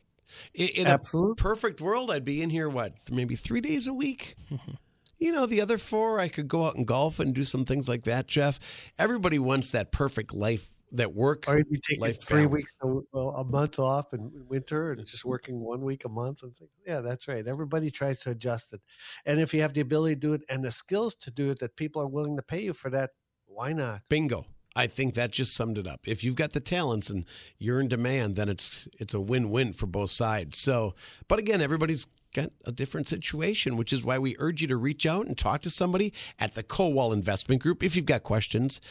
[0.53, 0.99] in, in a
[1.35, 4.35] perfect world, I'd be in here, what, maybe three days a week?
[5.19, 7.87] you know, the other four, I could go out and golf and do some things
[7.87, 8.59] like that, Jeff.
[8.97, 11.45] Everybody wants that perfect life, that work.
[11.47, 12.75] Or you take life three balance.
[12.83, 16.55] weeks, a, a month off in winter and just working one week a month and
[16.55, 16.71] things.
[16.85, 17.45] Yeah, that's right.
[17.45, 18.81] Everybody tries to adjust it.
[19.25, 21.59] And if you have the ability to do it and the skills to do it
[21.59, 23.11] that people are willing to pay you for that,
[23.45, 24.01] why not?
[24.09, 24.45] Bingo.
[24.77, 26.01] I think that just summed it up.
[26.05, 27.25] If you've got the talents and
[27.57, 30.57] you're in demand, then it's it's a win-win for both sides.
[30.57, 30.95] So,
[31.29, 35.05] but again, everybody's got a different situation, which is why we urge you to reach
[35.05, 38.81] out and talk to somebody at the Kowal Investment Group if you've got questions.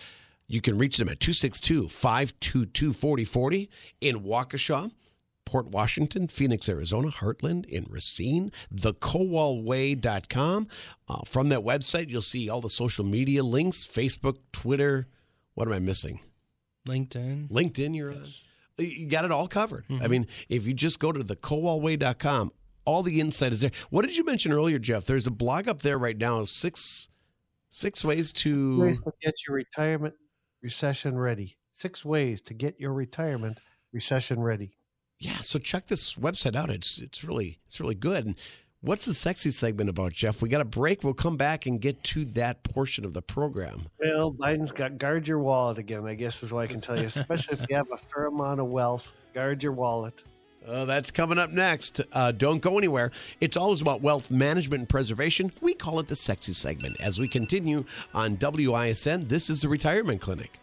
[0.47, 3.71] You can reach them at 262 522 4040
[4.01, 4.91] in Waukesha.
[5.45, 10.69] Port Washington, Phoenix, Arizona, Hartland, in Racine, thekowalway.com.
[11.07, 15.07] Uh, from that website, you'll see all the social media links Facebook, Twitter.
[15.55, 16.21] What am I missing?
[16.89, 17.51] LinkedIn.
[17.51, 18.25] LinkedIn, you're on.
[18.79, 19.87] You got it all covered.
[19.87, 20.03] Mm-hmm.
[20.03, 22.51] I mean, if you just go to thekowalway.com,
[22.87, 23.71] all the insight is there.
[23.91, 25.05] What did you mention earlier, Jeff?
[25.05, 27.09] There's a blog up there right now, six
[27.71, 30.15] six ways to, ways to get your retirement
[30.65, 31.57] recession ready.
[31.71, 33.61] Six ways to get your retirement
[33.93, 34.73] recession ready
[35.19, 36.71] yeah, so check this website out.
[36.71, 38.27] It's it's really it's really good.
[38.27, 38.37] And
[38.81, 40.43] what's the sexy segment about, Jeff?
[40.43, 41.03] We got a break.
[41.03, 43.87] We'll come back and get to that portion of the program.
[43.99, 46.07] Well, Biden's got guard your wallet again.
[46.07, 47.07] I guess is what I can tell you.
[47.07, 50.23] Especially if you have a fair amount of wealth, guard your wallet.
[50.67, 52.01] Uh, that's coming up next.
[52.13, 53.11] Uh, don't go anywhere.
[53.41, 55.53] It's always about wealth management and preservation.
[55.61, 57.01] We call it the sexy segment.
[57.01, 57.85] As we continue
[58.15, 60.59] on WISN, this is the Retirement Clinic.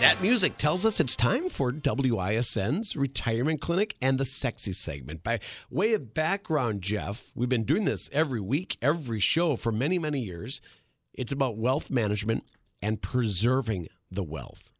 [0.00, 5.22] That music tells us it's time for WISN's Retirement Clinic and the Sexy segment.
[5.22, 9.98] By way of background, Jeff, we've been doing this every week, every show for many,
[9.98, 10.62] many years.
[11.12, 12.44] It's about wealth management
[12.80, 14.72] and preserving the wealth.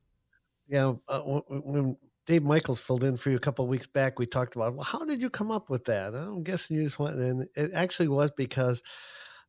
[0.67, 4.25] Yeah, uh, when Dave Michaels filled in for you a couple of weeks back, we
[4.25, 6.15] talked about, well, how did you come up with that?
[6.15, 8.83] I'm guessing you just went, and it actually was because,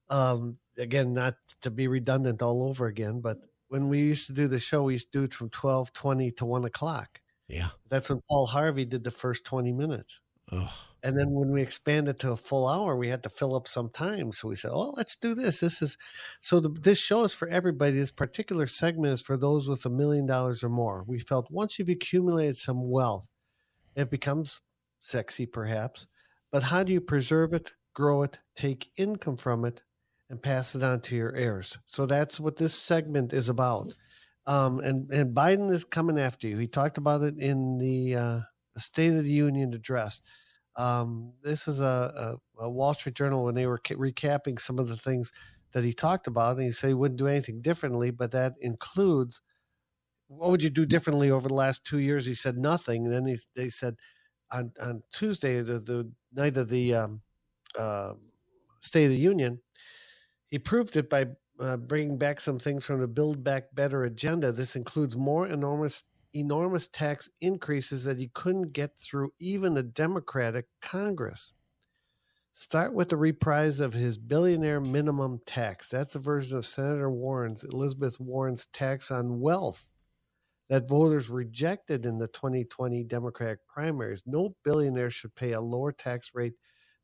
[0.10, 3.38] um, again, not to be redundant all over again, but
[3.72, 6.32] when we used to do the show, we used to do it from 12, 20
[6.32, 7.22] to 1 o'clock.
[7.48, 7.70] Yeah.
[7.88, 10.20] That's when Paul Harvey did the first 20 minutes.
[11.04, 13.90] And then when we expanded to a full hour, we had to fill up some
[13.90, 14.34] time.
[14.34, 15.62] So we said, "Oh, let's do this.
[15.62, 15.98] This is
[16.42, 16.60] so.
[16.60, 17.94] The, this show is for everybody.
[17.94, 21.06] This particular segment is for those with a million dollars or more.
[21.08, 23.30] We felt once you've accumulated some wealth,
[23.96, 24.60] it becomes
[25.00, 26.08] sexy, perhaps.
[26.52, 29.82] But how do you preserve it, grow it, take income from it,
[30.32, 31.78] and pass it on to your heirs.
[31.86, 33.94] So that's what this segment is about.
[34.48, 36.58] Um, and and Biden is coming after you.
[36.58, 38.40] He talked about it in the, uh,
[38.78, 40.22] State of the Union address.
[40.78, 44.88] Um, this is a, a, a, Wall Street Journal when they were recapping some of
[44.88, 45.34] the things
[45.74, 49.42] that he talked about, and he said he wouldn't do anything differently, but that includes
[50.30, 52.26] what would you do differently over the last two years?
[52.26, 53.06] He said nothing.
[53.06, 53.96] And then he, they said
[54.50, 57.22] on on Tuesday, the, the night of the um,
[57.78, 58.14] uh,
[58.82, 59.60] State of the Union,
[60.52, 61.28] he proved it by
[61.60, 64.52] uh, bringing back some things from the Build Back Better agenda.
[64.52, 70.68] This includes more enormous, enormous tax increases that he couldn't get through even the Democratic
[70.82, 71.54] Congress.
[72.54, 75.90] Start with the reprise of his billionaire minimum tax.
[75.90, 79.92] That's a version of Senator Warren's, Elizabeth Warren's tax on wealth
[80.70, 84.24] that voters rejected in the 2020 Democratic primaries.
[84.26, 86.54] No billionaire should pay a lower tax rate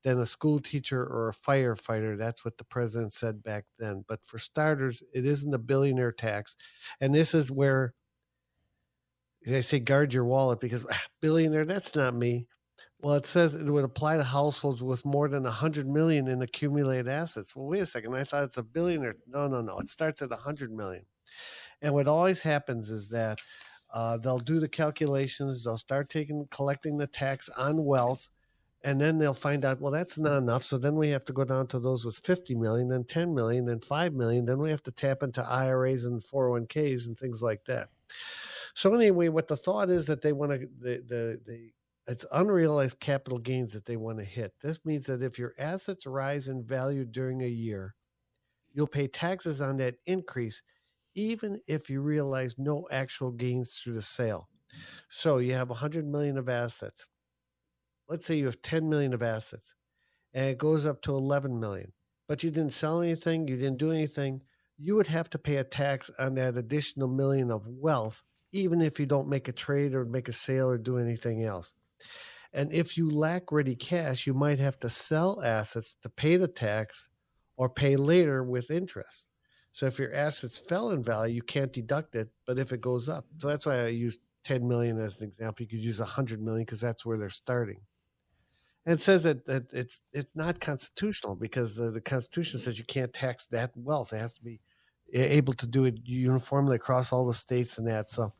[0.07, 2.17] than a school teacher or a firefighter.
[2.17, 4.05] That's what the president said back then.
[4.07, 6.55] But for starters, it isn't a billionaire tax.
[7.01, 7.93] And this is where
[9.45, 12.47] they say guard your wallet because ah, billionaire, that's not me.
[13.01, 17.09] Well, it says it would apply to households with more than 100 million in accumulated
[17.09, 17.53] assets.
[17.53, 18.15] Well, wait a second.
[18.15, 19.17] I thought it's a billionaire.
[19.27, 19.77] No, no, no.
[19.79, 21.03] It starts at 100 million.
[21.81, 23.39] And what always happens is that
[23.93, 28.29] uh, they'll do the calculations, they'll start taking collecting the tax on wealth
[28.87, 30.63] and then they'll find out well that's not enough.
[30.63, 33.65] So then we have to go down to those with 50 million then 10 million
[33.65, 37.65] then 5 million then we have to tap into iras and 401ks and things like
[37.65, 37.89] that.
[38.75, 41.71] So anyway what the thought is that they want to the, the the
[42.09, 44.53] it's unrealized capital gains that they want to hit.
[44.61, 47.93] This means that if your assets rise in value during a year
[48.73, 50.61] you'll pay taxes on that increase
[51.13, 54.47] even if you realize no actual gains through the sale.
[55.09, 57.05] So you have 100 million of assets
[58.09, 59.75] let's say you have 10 million of assets
[60.33, 61.91] and it goes up to 11 million,
[62.27, 64.41] but you didn't sell anything, you didn't do anything,
[64.77, 68.99] you would have to pay a tax on that additional million of wealth, even if
[68.99, 71.73] you don't make a trade or make a sale or do anything else.
[72.53, 76.47] And if you lack ready cash, you might have to sell assets to pay the
[76.47, 77.09] tax
[77.57, 79.27] or pay later with interest.
[79.73, 83.09] So if your assets fell in value, you can't deduct it, but if it goes
[83.09, 83.25] up.
[83.39, 85.63] So that's why I used 10 million as an example.
[85.63, 87.81] You could use 100 million because that's where they're starting.
[88.87, 92.85] And it says that, that it's it's not constitutional because the, the Constitution says you
[92.85, 94.13] can't tax that wealth.
[94.13, 94.61] It has to be
[95.13, 98.09] able to do it uniformly across all the states and that.
[98.09, 98.31] So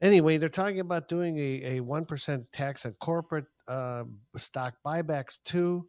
[0.00, 4.04] anyway, they're talking about doing a, a 1% tax on corporate uh,
[4.36, 5.88] stock buybacks too.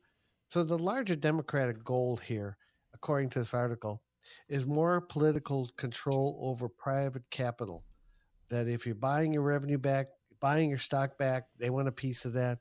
[0.49, 2.57] So the larger Democratic goal here,
[2.95, 4.01] according to this article,
[4.49, 7.83] is more political control over private capital.
[8.49, 10.07] That if you're buying your revenue back,
[10.39, 12.57] buying your stock back, they want a piece of that.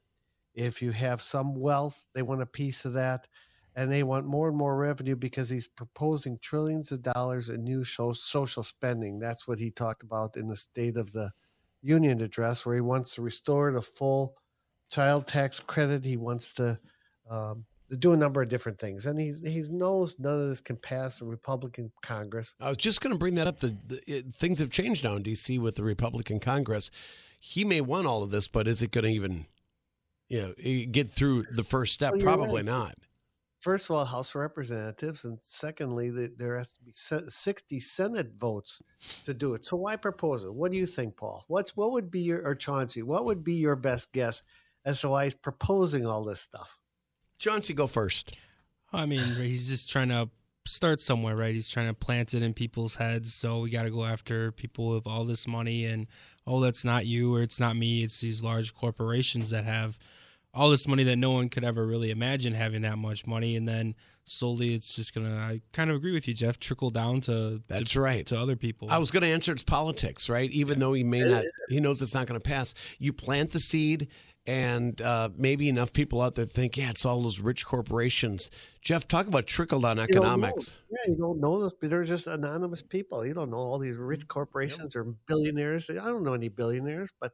[0.55, 3.27] If you have some wealth, they want a piece of that.
[3.75, 7.85] And they want more and more revenue because he's proposing trillions of dollars in new
[7.85, 9.19] social spending.
[9.19, 11.31] That's what he talked about in the State of the
[11.81, 14.37] Union address, where he wants to restore the full
[14.91, 16.05] child tax credit.
[16.05, 16.79] He wants to
[17.31, 17.65] um,
[17.99, 21.19] do a number of different things, and he's he knows none of this can pass
[21.19, 22.55] the Republican Congress.
[22.61, 23.61] I was just going to bring that up.
[23.61, 25.59] The, the it, things have changed now in D.C.
[25.59, 26.91] with the Republican Congress.
[27.41, 29.47] He may want all of this, but is it going to even,
[30.33, 32.14] you know, get through the first step?
[32.14, 32.64] Well, Probably right.
[32.64, 32.95] not.
[33.61, 38.83] First of all, House of Representatives, and secondly, there has to be sixty Senate votes
[39.26, 39.66] to do it.
[39.66, 40.53] So why propose it?
[40.53, 41.45] What do you think, Paul?
[41.49, 43.03] What's what would be your or Chauncey?
[43.03, 44.43] What would be your best guess
[44.85, 46.78] as to why he's proposing all this stuff?
[47.39, 48.37] Chauncey, go first.
[48.91, 50.30] I mean, he's just trying to
[50.64, 51.55] start somewhere, right?
[51.55, 53.33] He's trying to plant it in people's heads.
[53.35, 56.07] So we got to go after people with all this money and,
[56.47, 57.99] oh, that's not you or it's not me.
[58.01, 59.99] It's these large corporations that have
[60.55, 63.57] all this money that no one could ever really imagine having that much money.
[63.57, 63.95] And then
[64.25, 67.63] slowly it's just going to, I kind of agree with you, Jeff, trickle down to,
[67.69, 68.27] that's to, right.
[68.27, 68.89] to other people.
[68.91, 70.51] I was going to answer it's politics, right?
[70.51, 72.75] Even though he may not, he knows it's not going to pass.
[72.99, 74.09] You plant the seed
[74.47, 78.51] and uh, maybe enough people out there think, yeah, it's all those rich corporations.
[78.83, 80.79] Jeff, talk about trickle down economics.
[80.91, 81.73] You yeah, you don't know those.
[81.81, 83.25] They're just anonymous people.
[83.25, 85.89] You don't know all these rich corporations or billionaires.
[85.89, 87.33] I don't know any billionaires, but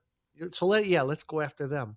[0.53, 1.97] so let yeah, let's go after them.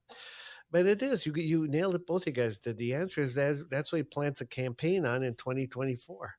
[0.72, 2.08] But it is you you nailed it.
[2.08, 2.78] Both you guys did.
[2.78, 6.36] The answer is that that's what he plants a campaign on in 2024.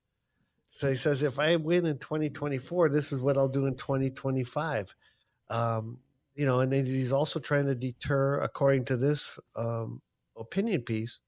[0.70, 4.94] So he says, if I win in 2024, this is what I'll do in 2025.
[5.50, 5.98] Um,
[6.34, 10.00] you know, and he's also trying to deter, according to this um,
[10.34, 11.20] opinion piece,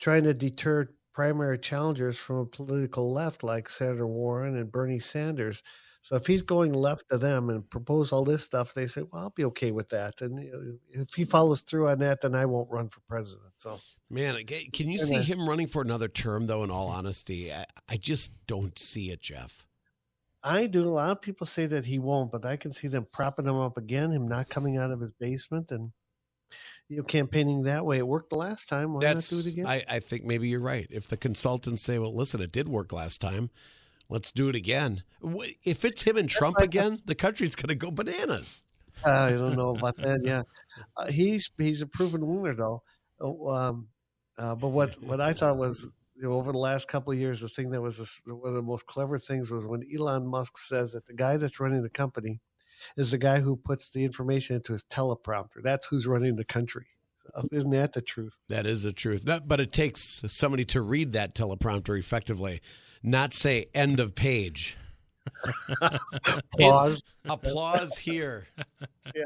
[0.00, 5.62] trying to deter primary challengers from a political left like Senator Warren and Bernie Sanders.
[6.02, 9.22] So if he's going left to them and propose all this stuff, they say, "Well,
[9.22, 12.70] I'll be okay with that." And if he follows through on that, then I won't
[12.70, 13.52] run for president.
[13.54, 13.78] So,
[14.10, 16.46] man, can you see him running for another term?
[16.48, 19.64] Though, in all honesty, I, I just don't see it, Jeff.
[20.42, 20.82] I do.
[20.82, 23.56] A lot of people say that he won't, but I can see them propping him
[23.56, 25.92] up again, him not coming out of his basement and
[26.88, 27.98] you know campaigning that way.
[27.98, 28.92] It worked the last time.
[28.92, 29.66] Why That's, not do it again?
[29.66, 30.88] I, I think maybe you're right.
[30.90, 33.50] If the consultants say, "Well, listen, it did work last time,"
[34.12, 35.02] let's do it again.
[35.64, 38.62] If it's him and Trump again, the country's going to go bananas.
[39.04, 40.20] I don't know about that.
[40.22, 40.42] Yeah,
[40.96, 42.82] uh, he's he's a proven winner though.
[43.20, 43.88] Oh, um,
[44.38, 47.40] uh, but what what I thought was you know, over the last couple of years,
[47.40, 50.58] the thing that was a, one of the most clever things was when Elon Musk
[50.58, 52.40] says that the guy that's running the company
[52.96, 55.62] is the guy who puts the information into his teleprompter.
[55.62, 56.86] That's who's running the country.
[57.22, 58.38] So, isn't that the truth?
[58.48, 59.24] That is the truth.
[59.24, 62.60] That, but it takes somebody to read that teleprompter effectively,
[63.02, 64.76] not say end of page.
[66.26, 67.02] applause.
[67.24, 68.46] applause here.
[69.16, 69.24] Yeah.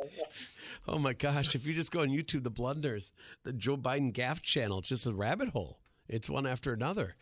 [0.89, 1.55] Oh my gosh!
[1.55, 3.13] If you just go on YouTube, the blunders,
[3.45, 5.79] the Joe Biden gaff channel, it's just a rabbit hole.
[6.09, 7.15] It's one after another.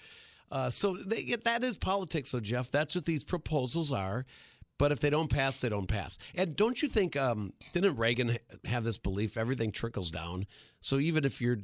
[0.52, 2.70] Uh, so they, that is politics, so Jeff.
[2.70, 4.24] That's what these proposals are.
[4.78, 6.18] But if they don't pass, they don't pass.
[6.34, 7.16] And don't you think?
[7.16, 10.46] Um, didn't Reagan have this belief everything trickles down?
[10.80, 11.58] So even if you're,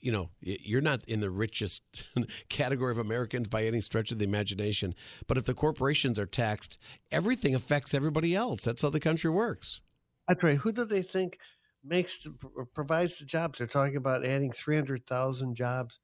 [0.00, 1.82] you know, you're not in the richest
[2.48, 4.94] category of Americans by any stretch of the imagination,
[5.26, 6.78] but if the corporations are taxed,
[7.10, 8.62] everything affects everybody else.
[8.64, 9.80] That's how the country works.
[10.28, 10.56] That's right.
[10.56, 11.38] Who do they think
[11.82, 12.26] makes
[12.74, 13.58] provides the jobs?
[13.58, 16.00] They're talking about adding three hundred thousand jobs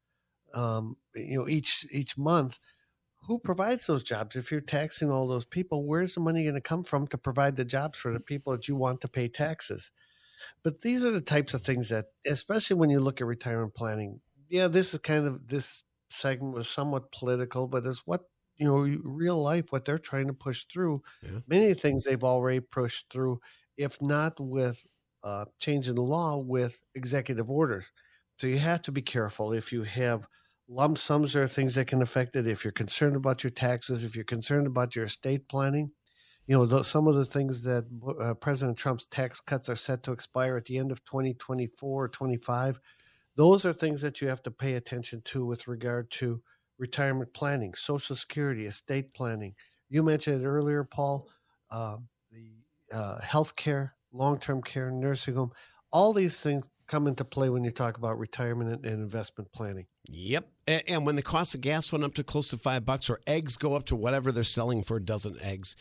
[0.55, 2.59] um, you know each each month
[3.27, 6.61] who provides those jobs if you're taxing all those people where's the money going to
[6.61, 9.91] come from to provide the jobs for the people that you want to pay taxes
[10.63, 14.21] but these are the types of things that especially when you look at retirement planning
[14.49, 18.23] yeah this is kind of this segment was somewhat political but it's what
[18.57, 21.39] you know real life what they're trying to push through yeah.
[21.47, 23.41] many things they've already pushed through
[23.77, 24.85] if not with
[25.23, 27.91] uh, changing the law with executive orders
[28.39, 30.27] so you have to be careful if you have
[30.71, 32.47] lump sums are things that can affect it.
[32.47, 35.91] If you're concerned about your taxes, if you're concerned about your estate planning,
[36.51, 37.85] you know, some of the things that
[38.21, 42.09] uh, President Trump's tax cuts are set to expire at the end of 2024 or
[42.09, 42.81] 25.
[43.37, 46.43] Those are things that you have to pay attention to with regard to
[46.77, 49.55] retirement planning, Social Security, estate planning.
[49.89, 51.29] You mentioned it earlier, Paul,
[51.71, 51.99] uh,
[52.33, 52.51] the
[52.93, 55.53] uh, health care, long term care, nursing home.
[55.93, 59.87] All these things come into play when you talk about retirement and investment planning.
[60.09, 60.49] Yep.
[60.67, 63.57] And when the cost of gas went up to close to five bucks, or eggs
[63.57, 65.77] go up to whatever they're selling for a dozen eggs,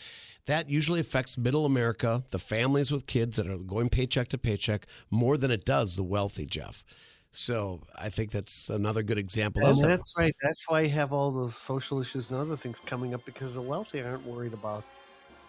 [0.50, 4.88] that usually affects middle America, the families with kids that are going paycheck to paycheck,
[5.12, 6.84] more than it does the wealthy, Jeff.
[7.32, 9.64] So I think that's another good example.
[9.64, 10.34] And that's right.
[10.42, 13.62] That's why you have all those social issues and other things coming up because the
[13.62, 14.84] wealthy aren't worried about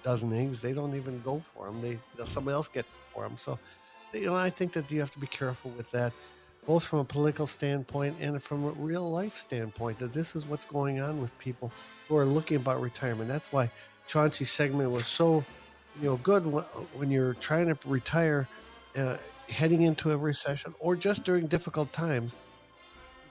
[0.02, 0.60] dozen eggs.
[0.60, 1.80] They don't even go for them.
[1.80, 2.84] They somebody else get
[3.14, 3.38] for them.
[3.38, 3.58] So,
[4.12, 6.12] you know, I think that you have to be careful with that,
[6.66, 9.98] both from a political standpoint and from a real life standpoint.
[9.98, 11.72] That this is what's going on with people
[12.06, 13.28] who are looking about retirement.
[13.28, 13.70] That's why
[14.10, 15.44] Chauncey's segment was so,
[16.02, 18.48] you know, good when you're trying to retire,
[18.96, 19.16] uh,
[19.48, 22.34] heading into a recession or just during difficult times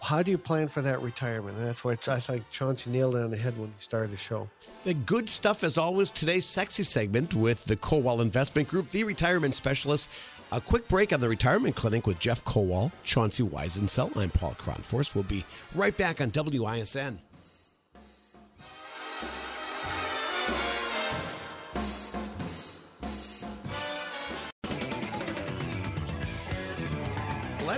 [0.01, 1.57] how do you plan for that retirement?
[1.57, 4.17] And that's why I think Chauncey nailed it on the head when he started the
[4.17, 4.47] show.
[4.85, 9.55] The good stuff, as always, today's sexy segment with the Kowal Investment Group, the retirement
[9.55, 10.09] specialist.
[10.51, 14.15] A quick break on the retirement clinic with Jeff Kowal, Chauncey Weisensell.
[14.15, 15.13] I'm Paul Kronforst.
[15.13, 15.43] We'll be
[15.75, 17.19] right back on WISN.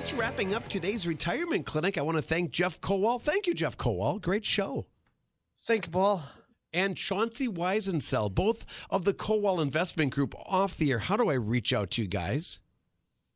[0.02, 1.96] That's wrapping up today's retirement clinic.
[1.96, 3.22] I want to thank Jeff Kowal.
[3.22, 4.20] Thank you, Jeff Kowal.
[4.20, 4.88] Great show.
[5.66, 6.24] Thank you, Paul.
[6.74, 10.98] And Chauncey Weisensell, both of the Kowal Investment Group off the air.
[10.98, 12.62] How do I reach out to you guys?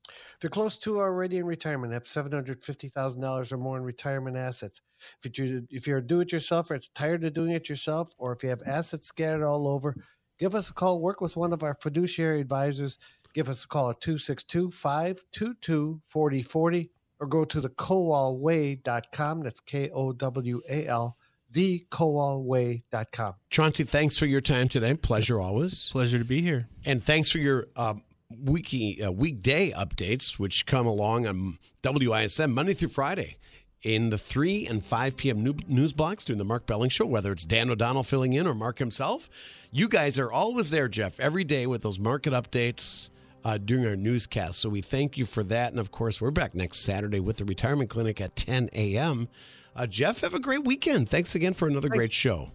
[0.07, 3.77] If you're close to already in retirement, have seven hundred fifty thousand dollars or more
[3.77, 4.81] in retirement assets.
[5.23, 8.41] If you're if you're a do-it-yourself or it's tired of doing it yourself, or if
[8.41, 9.95] you have assets scattered all over,
[10.39, 10.99] give us a call.
[10.99, 12.97] Work with one of our fiduciary advisors.
[13.35, 19.43] Give us a call at 262-522-4040 or go to the kowalway.com.
[19.43, 21.17] That's K-O-W-A-L,
[21.51, 23.33] the kowalway.com.
[23.49, 24.93] Chauncey, thanks for your time today.
[24.93, 25.89] Pleasure always.
[25.89, 26.69] Pleasure to be here.
[26.85, 28.05] And thanks for your um,
[28.41, 33.35] weeky, uh, weekday updates, which come along on WISN Monday through Friday
[33.81, 35.43] in the 3 and 5 p.m.
[35.67, 38.79] news blocks during the Mark Belling Show, whether it's Dan O'Donnell filling in or Mark
[38.79, 39.29] himself.
[39.73, 43.09] You guys are always there, Jeff, every day with those market updates
[43.45, 44.59] uh, during our newscast.
[44.59, 45.71] So we thank you for that.
[45.71, 49.29] And of course, we're back next Saturday with the Retirement Clinic at 10 a.m.
[49.75, 51.07] Uh, Jeff, have a great weekend.
[51.07, 52.51] Thanks again for another great show.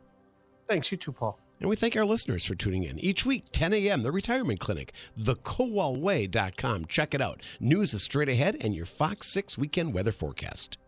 [0.67, 1.39] Thanks, you too, Paul.
[1.61, 2.99] And we thank our listeners for tuning in.
[2.99, 6.87] Each week, 10 a.m., the Retirement Clinic, thekowalway.com.
[6.87, 7.43] Check it out.
[7.61, 10.79] News is straight ahead and your Fox 6 weekend weather forecast.